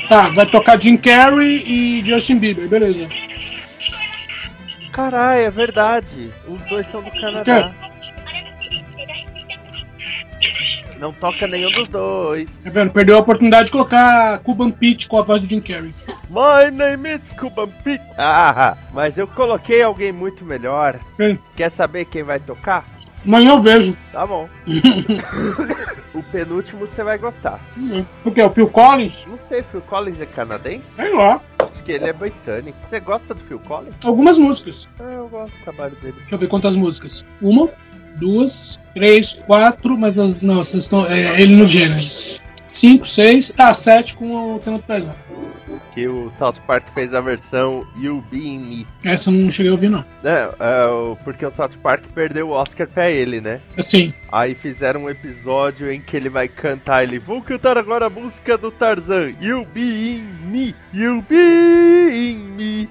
Tá, 0.09 0.29
vai 0.29 0.45
tocar 0.45 0.81
Jim 0.81 0.97
Carrey 0.97 1.63
e 1.65 2.03
Justin 2.05 2.39
Bieber, 2.39 2.67
beleza. 2.67 3.07
Caralho, 4.91 5.41
é 5.41 5.49
verdade. 5.49 6.33
Os 6.47 6.61
dois 6.65 6.87
são 6.87 7.03
do 7.03 7.11
Canadá. 7.11 7.86
Não 10.99 11.13
toca 11.13 11.47
nenhum 11.47 11.69
dos 11.71 11.87
dois. 11.87 12.49
Tá 12.63 12.69
vendo? 12.69 12.91
Perdeu 12.91 13.15
a 13.15 13.19
oportunidade 13.19 13.65
de 13.65 13.71
colocar 13.71 14.39
Cuban 14.39 14.71
Pete 14.71 15.07
com 15.07 15.19
a 15.19 15.21
voz 15.21 15.41
do 15.41 15.49
Jim 15.49 15.61
Carrey. 15.61 15.91
My 16.29 16.75
name 16.75 17.13
is 17.13 17.29
Cuban 17.29 17.69
Pete. 17.83 18.03
Ah, 18.17 18.77
mas 18.93 19.17
eu 19.17 19.27
coloquei 19.27 19.81
alguém 19.81 20.11
muito 20.11 20.43
melhor. 20.43 20.99
Quem? 21.15 21.39
Quer 21.55 21.71
saber 21.71 22.05
quem 22.05 22.23
vai 22.23 22.39
tocar? 22.39 22.85
Amanhã 23.25 23.51
eu 23.51 23.61
vejo. 23.61 23.97
Tá 24.11 24.25
bom. 24.25 24.47
o 26.13 26.23
penúltimo 26.23 26.87
você 26.87 27.03
vai 27.03 27.17
gostar. 27.17 27.59
Porque 28.23 28.41
o 28.41 28.49
Phil 28.49 28.69
Collins? 28.69 29.25
Não 29.27 29.37
sei, 29.37 29.61
Phil 29.63 29.81
Collins 29.81 30.21
é 30.21 30.25
canadense? 30.25 30.87
Sei 30.95 31.13
lá. 31.13 31.41
Acho 31.71 31.83
que 31.83 31.91
ele 31.91 32.05
é 32.05 32.13
britânico. 32.13 32.77
Você 32.87 32.99
gosta 32.99 33.33
do 33.33 33.43
Phil 33.45 33.59
Collins? 33.59 33.95
Algumas 34.05 34.37
músicas. 34.37 34.87
Ah, 34.99 35.03
eu 35.03 35.27
gosto 35.27 35.55
do 35.55 35.63
trabalho 35.63 35.95
dele. 35.97 36.15
Deixa 36.19 36.35
eu 36.35 36.39
ver 36.39 36.47
quantas 36.47 36.75
músicas. 36.75 37.25
Uma, 37.41 37.69
duas, 38.15 38.79
três, 38.93 39.33
quatro, 39.33 39.97
mas 39.97 40.17
as, 40.17 40.41
não, 40.41 40.57
vocês 40.57 40.83
estão. 40.83 41.05
É, 41.05 41.41
ele 41.41 41.55
no 41.55 41.67
Genesis. 41.67 42.41
Cinco, 42.67 43.07
seis, 43.07 43.53
ah, 43.57 43.73
sete 43.73 44.15
com 44.15 44.55
o 44.55 44.59
Tenor 44.59 44.81
Tarzan. 44.81 45.15
Que 45.97 46.07
o 46.07 46.29
South 46.29 46.61
Park 46.67 46.83
fez 46.93 47.11
a 47.11 47.19
versão 47.21 47.83
You 47.97 48.23
Be 48.29 48.37
In 48.49 48.59
Me. 48.59 48.87
Essa 49.03 49.31
eu 49.31 49.33
não 49.33 49.49
cheguei 49.49 49.71
a 49.71 49.73
ouvir, 49.73 49.89
não. 49.89 50.05
Não, 50.23 50.31
é, 50.31 50.85
o- 50.85 51.17
porque 51.23 51.43
o 51.43 51.49
South 51.51 51.71
Park 51.81 52.03
perdeu 52.13 52.49
o 52.49 52.51
Oscar 52.51 52.87
pra 52.87 53.09
ele, 53.09 53.41
né? 53.41 53.61
Assim, 53.75 54.13
Aí 54.31 54.53
fizeram 54.53 55.05
um 55.05 55.09
episódio 55.09 55.91
em 55.91 55.99
que 55.99 56.15
ele 56.15 56.29
vai 56.29 56.47
cantar, 56.47 57.01
ele 57.01 57.17
vou 57.17 57.41
cantar 57.41 57.79
agora 57.79 58.05
a 58.05 58.09
música 58.11 58.55
do 58.59 58.69
Tarzan, 58.69 59.33
You 59.41 59.65
Be 59.73 59.81
In 60.19 60.23
Me, 60.51 60.75
You 60.93 61.23
Be 61.27 62.11
In 62.11 62.37
Me. 62.55 62.89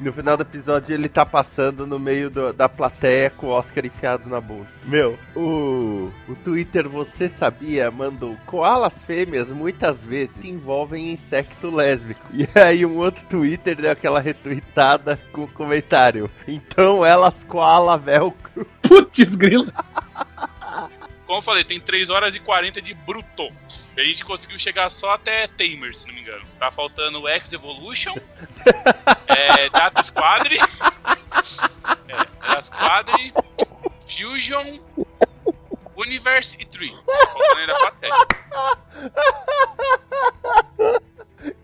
No 0.00 0.12
final 0.12 0.36
do 0.36 0.42
episódio 0.42 0.94
ele 0.94 1.08
tá 1.08 1.26
passando 1.26 1.86
no 1.86 1.98
meio 1.98 2.30
do- 2.30 2.52
da 2.52 2.68
plateia 2.68 3.30
com 3.30 3.48
o 3.48 3.50
Oscar 3.50 3.84
enfiado 3.84 4.28
na 4.28 4.40
bunda. 4.40 4.68
Meu, 4.84 5.18
o, 5.34 6.10
o 6.28 6.36
Twitter 6.44 6.88
Você 6.88 7.28
Sabia 7.28 7.90
mandou 7.90 8.36
koalas 8.46 9.02
fêmeas 9.02 9.50
muitas 9.52 10.02
vezes 10.04 10.36
se 10.36 10.48
envolvem 10.48 11.12
em 11.12 11.16
sexo 11.16 11.68
lésbico. 11.70 12.20
E 12.32 12.46
aí 12.58 12.86
um 12.86 12.96
outro 12.98 13.24
Twitter 13.26 13.74
deu 13.76 13.90
aquela 13.90 14.20
retweetada 14.20 15.18
com 15.32 15.42
o 15.42 15.48
comentário. 15.48 16.30
Então 16.46 17.04
elas 17.04 17.42
koala 17.44 17.98
velcro. 17.98 18.66
putz, 18.82 19.34
grila. 19.34 19.66
Como 21.26 21.40
eu 21.40 21.42
falei, 21.42 21.64
tem 21.64 21.80
3 21.80 22.08
horas 22.08 22.34
e 22.34 22.40
40 22.40 22.80
de 22.80 22.94
bruto. 22.94 23.48
A 23.98 24.04
gente 24.04 24.24
conseguiu 24.24 24.56
chegar 24.60 24.92
só 24.92 25.10
até 25.10 25.48
Tamer, 25.48 25.92
se 25.92 26.06
não 26.06 26.14
me 26.14 26.20
engano. 26.20 26.46
Tá 26.56 26.70
faltando 26.70 27.26
X 27.26 27.52
Evolution, 27.52 28.14
é, 29.26 29.68
Data 29.70 30.04
Squadre, 30.04 30.56
é, 32.06 32.16
Data 32.40 32.64
Squadre, 32.66 33.34
Fusion, 34.06 34.78
Universe 35.96 36.54
e 36.60 36.66
Tree. 36.66 36.94
Faltando 37.04 37.58
ainda 37.58 37.74
pra 37.74 37.90
teste. 37.90 38.26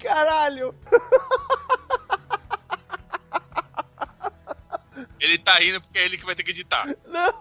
Caralho! 0.02 0.74
Ele 5.20 5.38
tá 5.38 5.54
rindo 5.54 5.80
porque 5.80 5.98
é 5.98 6.04
ele 6.04 6.18
que 6.18 6.24
vai 6.24 6.34
ter 6.34 6.42
que 6.42 6.50
editar. 6.50 6.84
Não! 7.06 7.32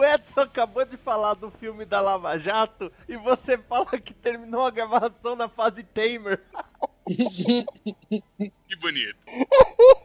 O 0.00 0.04
Edson 0.04 0.40
acabou 0.40 0.82
de 0.86 0.96
falar 0.96 1.34
do 1.34 1.50
filme 1.50 1.84
da 1.84 2.00
Lava 2.00 2.38
Jato 2.38 2.90
e 3.06 3.18
você 3.18 3.58
fala 3.58 4.00
que 4.00 4.14
terminou 4.14 4.64
a 4.64 4.70
gravação 4.70 5.36
na 5.36 5.46
fase 5.46 5.82
Tamer. 5.82 6.40
Que 7.06 8.76
bonito. 8.80 9.18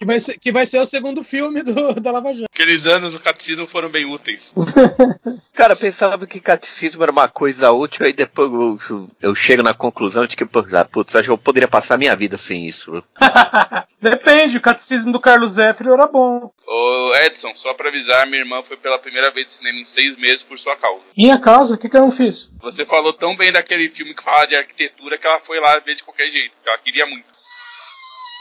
Que 0.00 0.06
vai 0.06 0.18
ser, 0.18 0.38
que 0.38 0.50
vai 0.50 0.64
ser 0.64 0.78
o 0.78 0.84
segundo 0.86 1.22
filme 1.22 1.62
do, 1.62 1.92
da 2.00 2.10
Lava 2.10 2.32
Jato. 2.32 2.48
Aqueles 2.50 2.86
anos 2.86 3.12
do 3.12 3.20
catecismo 3.20 3.66
foram 3.66 3.90
bem 3.90 4.06
úteis. 4.06 4.40
Cara, 5.52 5.74
eu 5.74 5.76
pensava 5.76 6.26
que 6.26 6.40
catecismo 6.40 7.02
era 7.02 7.12
uma 7.12 7.28
coisa 7.28 7.70
útil, 7.70 8.06
aí 8.06 8.14
depois 8.14 8.50
eu, 8.50 9.10
eu 9.20 9.34
chego 9.34 9.62
na 9.62 9.74
conclusão 9.74 10.26
de 10.26 10.36
que, 10.36 10.46
pô, 10.46 10.64
ah, 10.72 10.86
putz, 10.86 11.14
acho 11.14 11.24
que 11.24 11.30
eu 11.30 11.36
poderia 11.36 11.68
passar 11.68 11.98
minha 11.98 12.16
vida 12.16 12.38
sem 12.38 12.66
isso. 12.66 13.04
Depende, 14.00 14.56
o 14.56 14.62
catecismo 14.62 15.12
do 15.12 15.20
Carlos 15.20 15.52
Zéfiro 15.52 15.92
era 15.92 16.06
bom. 16.06 16.50
Ô 16.66 17.12
Edson, 17.16 17.54
só 17.56 17.74
pra 17.74 17.90
avisar, 17.90 18.26
minha 18.26 18.40
irmã 18.40 18.62
foi 18.62 18.78
pela 18.78 18.98
primeira 18.98 19.30
vez 19.30 19.48
no 19.48 19.52
cinema 19.52 19.80
em 19.80 19.84
seis 19.84 20.16
meses 20.16 20.42
por 20.42 20.58
sua 20.58 20.76
causa. 20.76 21.02
Minha 21.14 21.38
casa, 21.38 21.74
o 21.74 21.78
que, 21.78 21.90
que 21.90 21.96
eu 21.96 22.00
não 22.00 22.10
fiz? 22.10 22.50
Você 22.62 22.86
falou 22.86 23.12
tão 23.12 23.36
bem 23.36 23.52
daquele 23.52 23.90
filme 23.90 24.14
que 24.14 24.24
fala 24.24 24.46
de 24.46 24.56
arquitetura 24.56 25.18
que 25.18 25.26
ela 25.26 25.40
foi 25.40 25.60
lá 25.60 25.78
ver 25.80 25.96
de 25.96 26.04
qualquer 26.04 26.30
jeito, 26.30 26.54
que 26.62 26.70
ela 26.70 26.78
queria 26.78 27.04
muito. 27.04 27.26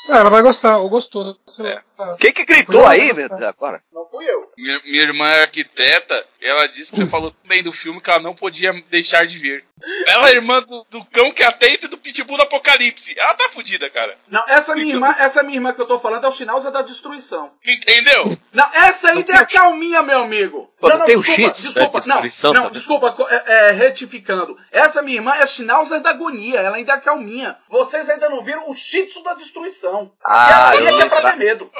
Ah, 0.07 0.17
ela 0.17 0.29
vai 0.29 0.41
gostar, 0.41 0.77
ou 0.77 0.89
gostou. 0.89 1.37
sei 1.45 1.79
Ah. 1.99 2.15
Quem 2.17 2.31
que 2.31 2.45
gritou 2.45 2.85
aí, 2.85 3.13
meu 3.13 3.27
Deus, 3.27 3.41
agora? 3.41 3.83
Não 3.91 4.05
fui 4.05 4.23
eu. 4.25 4.49
Minha, 4.57 4.81
minha 4.83 5.01
irmã 5.03 5.27
é 5.27 5.41
arquiteta, 5.41 6.25
ela 6.41 6.65
disse 6.67 6.91
que 6.91 6.97
você 6.97 7.07
falou 7.07 7.31
tão 7.31 7.47
bem 7.47 7.61
do 7.61 7.73
filme 7.73 7.99
que 7.99 8.09
ela 8.09 8.21
não 8.21 8.33
podia 8.33 8.71
deixar 8.89 9.27
de 9.27 9.37
ver. 9.37 9.65
Ela 10.07 10.29
é 10.29 10.33
irmã 10.33 10.61
do, 10.61 10.85
do 10.89 11.05
cão 11.05 11.31
que 11.31 11.43
atenta 11.43 11.85
e 11.85 11.89
do 11.89 11.97
pitbull 11.97 12.37
do 12.37 12.43
apocalipse. 12.43 13.13
Ela 13.17 13.33
tá 13.33 13.49
fudida, 13.53 13.89
cara. 13.89 14.17
Não, 14.29 14.43
essa 14.47 14.75
minha 14.75 14.93
irmã, 14.93 15.15
essa 15.17 15.43
minha 15.43 15.57
irmã 15.57 15.73
que 15.73 15.81
eu 15.81 15.85
tô 15.85 15.99
falando 15.99 16.25
é 16.25 16.27
o 16.27 16.31
Schnauzer 16.31 16.71
da 16.71 16.81
destruição. 16.81 17.53
Entendeu? 17.65 18.37
Não, 18.51 18.69
essa 18.73 19.11
ainda 19.11 19.33
é 19.33 19.37
a 19.37 19.45
calminha, 19.45 20.01
meu 20.01 20.19
amigo. 20.19 20.69
Pô, 20.79 20.89
não 20.89 21.05
tem 21.05 21.17
o 21.17 21.21
desculpa, 21.21 21.41
Shih 21.41 21.51
Tzu 21.51 21.73
desculpa, 21.73 21.99
da 21.99 22.07
não, 22.07 22.21
destruição 22.21 22.53
não, 22.53 22.61
também? 22.63 22.73
desculpa, 22.73 23.15
é, 23.29 23.53
é, 23.53 23.71
retificando. 23.71 24.57
Essa 24.71 25.01
minha 25.01 25.17
irmã 25.17 25.33
é 25.35 25.45
Schnauzer 25.45 26.01
da 26.01 26.11
agonia, 26.11 26.59
ela 26.59 26.77
ainda 26.77 26.93
é 26.93 26.95
a 26.95 27.01
calminha. 27.01 27.57
Vocês 27.69 28.09
ainda 28.09 28.29
não 28.29 28.41
viram 28.41 28.69
o 28.69 28.73
Shih 28.73 29.05
Tzu 29.05 29.23
da 29.23 29.33
destruição. 29.33 30.11
Ah, 30.25 30.71
e 30.73 30.77
ela 30.77 30.89
eu, 30.89 30.93
ainda 30.93 31.05
é 31.05 31.09
pra 31.09 31.31
ter 31.31 31.37
medo. 31.37 31.71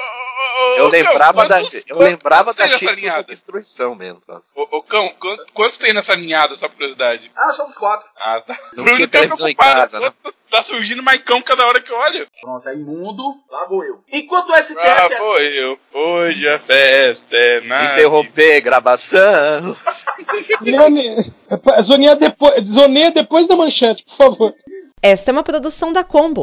Eu 0.76 0.88
lembrava 0.88 1.46
da, 1.46 1.60
eu 1.86 1.98
lembrava 1.98 2.54
da 2.54 2.66
ninhada? 2.94 3.24
destruição 3.24 3.94
mesmo. 3.94 4.20
Ô, 4.54 4.82
cão, 4.82 5.08
quantos, 5.20 5.46
quantos 5.52 5.78
tem 5.78 5.92
nessa 5.92 6.16
ninhada, 6.16 6.56
só 6.56 6.68
por 6.68 6.76
curiosidade? 6.76 7.30
Ah, 7.36 7.52
somos 7.52 7.76
quatro. 7.76 8.08
Ah, 8.18 8.40
tá. 8.40 8.58
Não 8.74 8.84
Bruno 8.84 8.96
tinha 8.96 9.08
tá 9.08 9.18
televisão 9.18 9.48
em 9.48 9.54
preocupado. 9.54 9.90
casa, 9.92 10.00
né? 10.00 10.12
Tá 10.50 10.62
surgindo 10.64 11.02
mais 11.02 11.22
cão 11.22 11.40
cada 11.42 11.64
hora 11.64 11.80
que 11.80 11.92
eu 11.92 11.96
olho. 11.96 12.26
Pronto, 12.40 12.68
é 12.68 12.74
imundo, 12.74 13.22
lá 13.50 13.66
vou 13.68 13.84
eu. 13.84 14.00
Enquanto 14.12 14.50
o 14.50 14.56
STF 14.56 14.78
Ah, 14.80 15.08
é- 15.10 15.16
foi 15.16 15.46
eu. 15.58 15.78
Hoje 15.94 16.48
a 16.48 16.58
festa 16.58 17.36
é 17.36 17.60
na. 17.60 17.92
Interromper 17.92 18.60
gravação. 18.60 19.76
É, 21.76 21.82
zoneia 21.82 22.14
depois, 22.16 22.64
zoneia 22.66 23.10
depois 23.10 23.46
da 23.46 23.56
manchete, 23.56 24.04
por 24.04 24.14
favor. 24.14 24.54
Esta 25.02 25.30
é 25.30 25.32
uma 25.32 25.42
produção 25.42 25.92
da 25.92 26.04
Combo. 26.04 26.42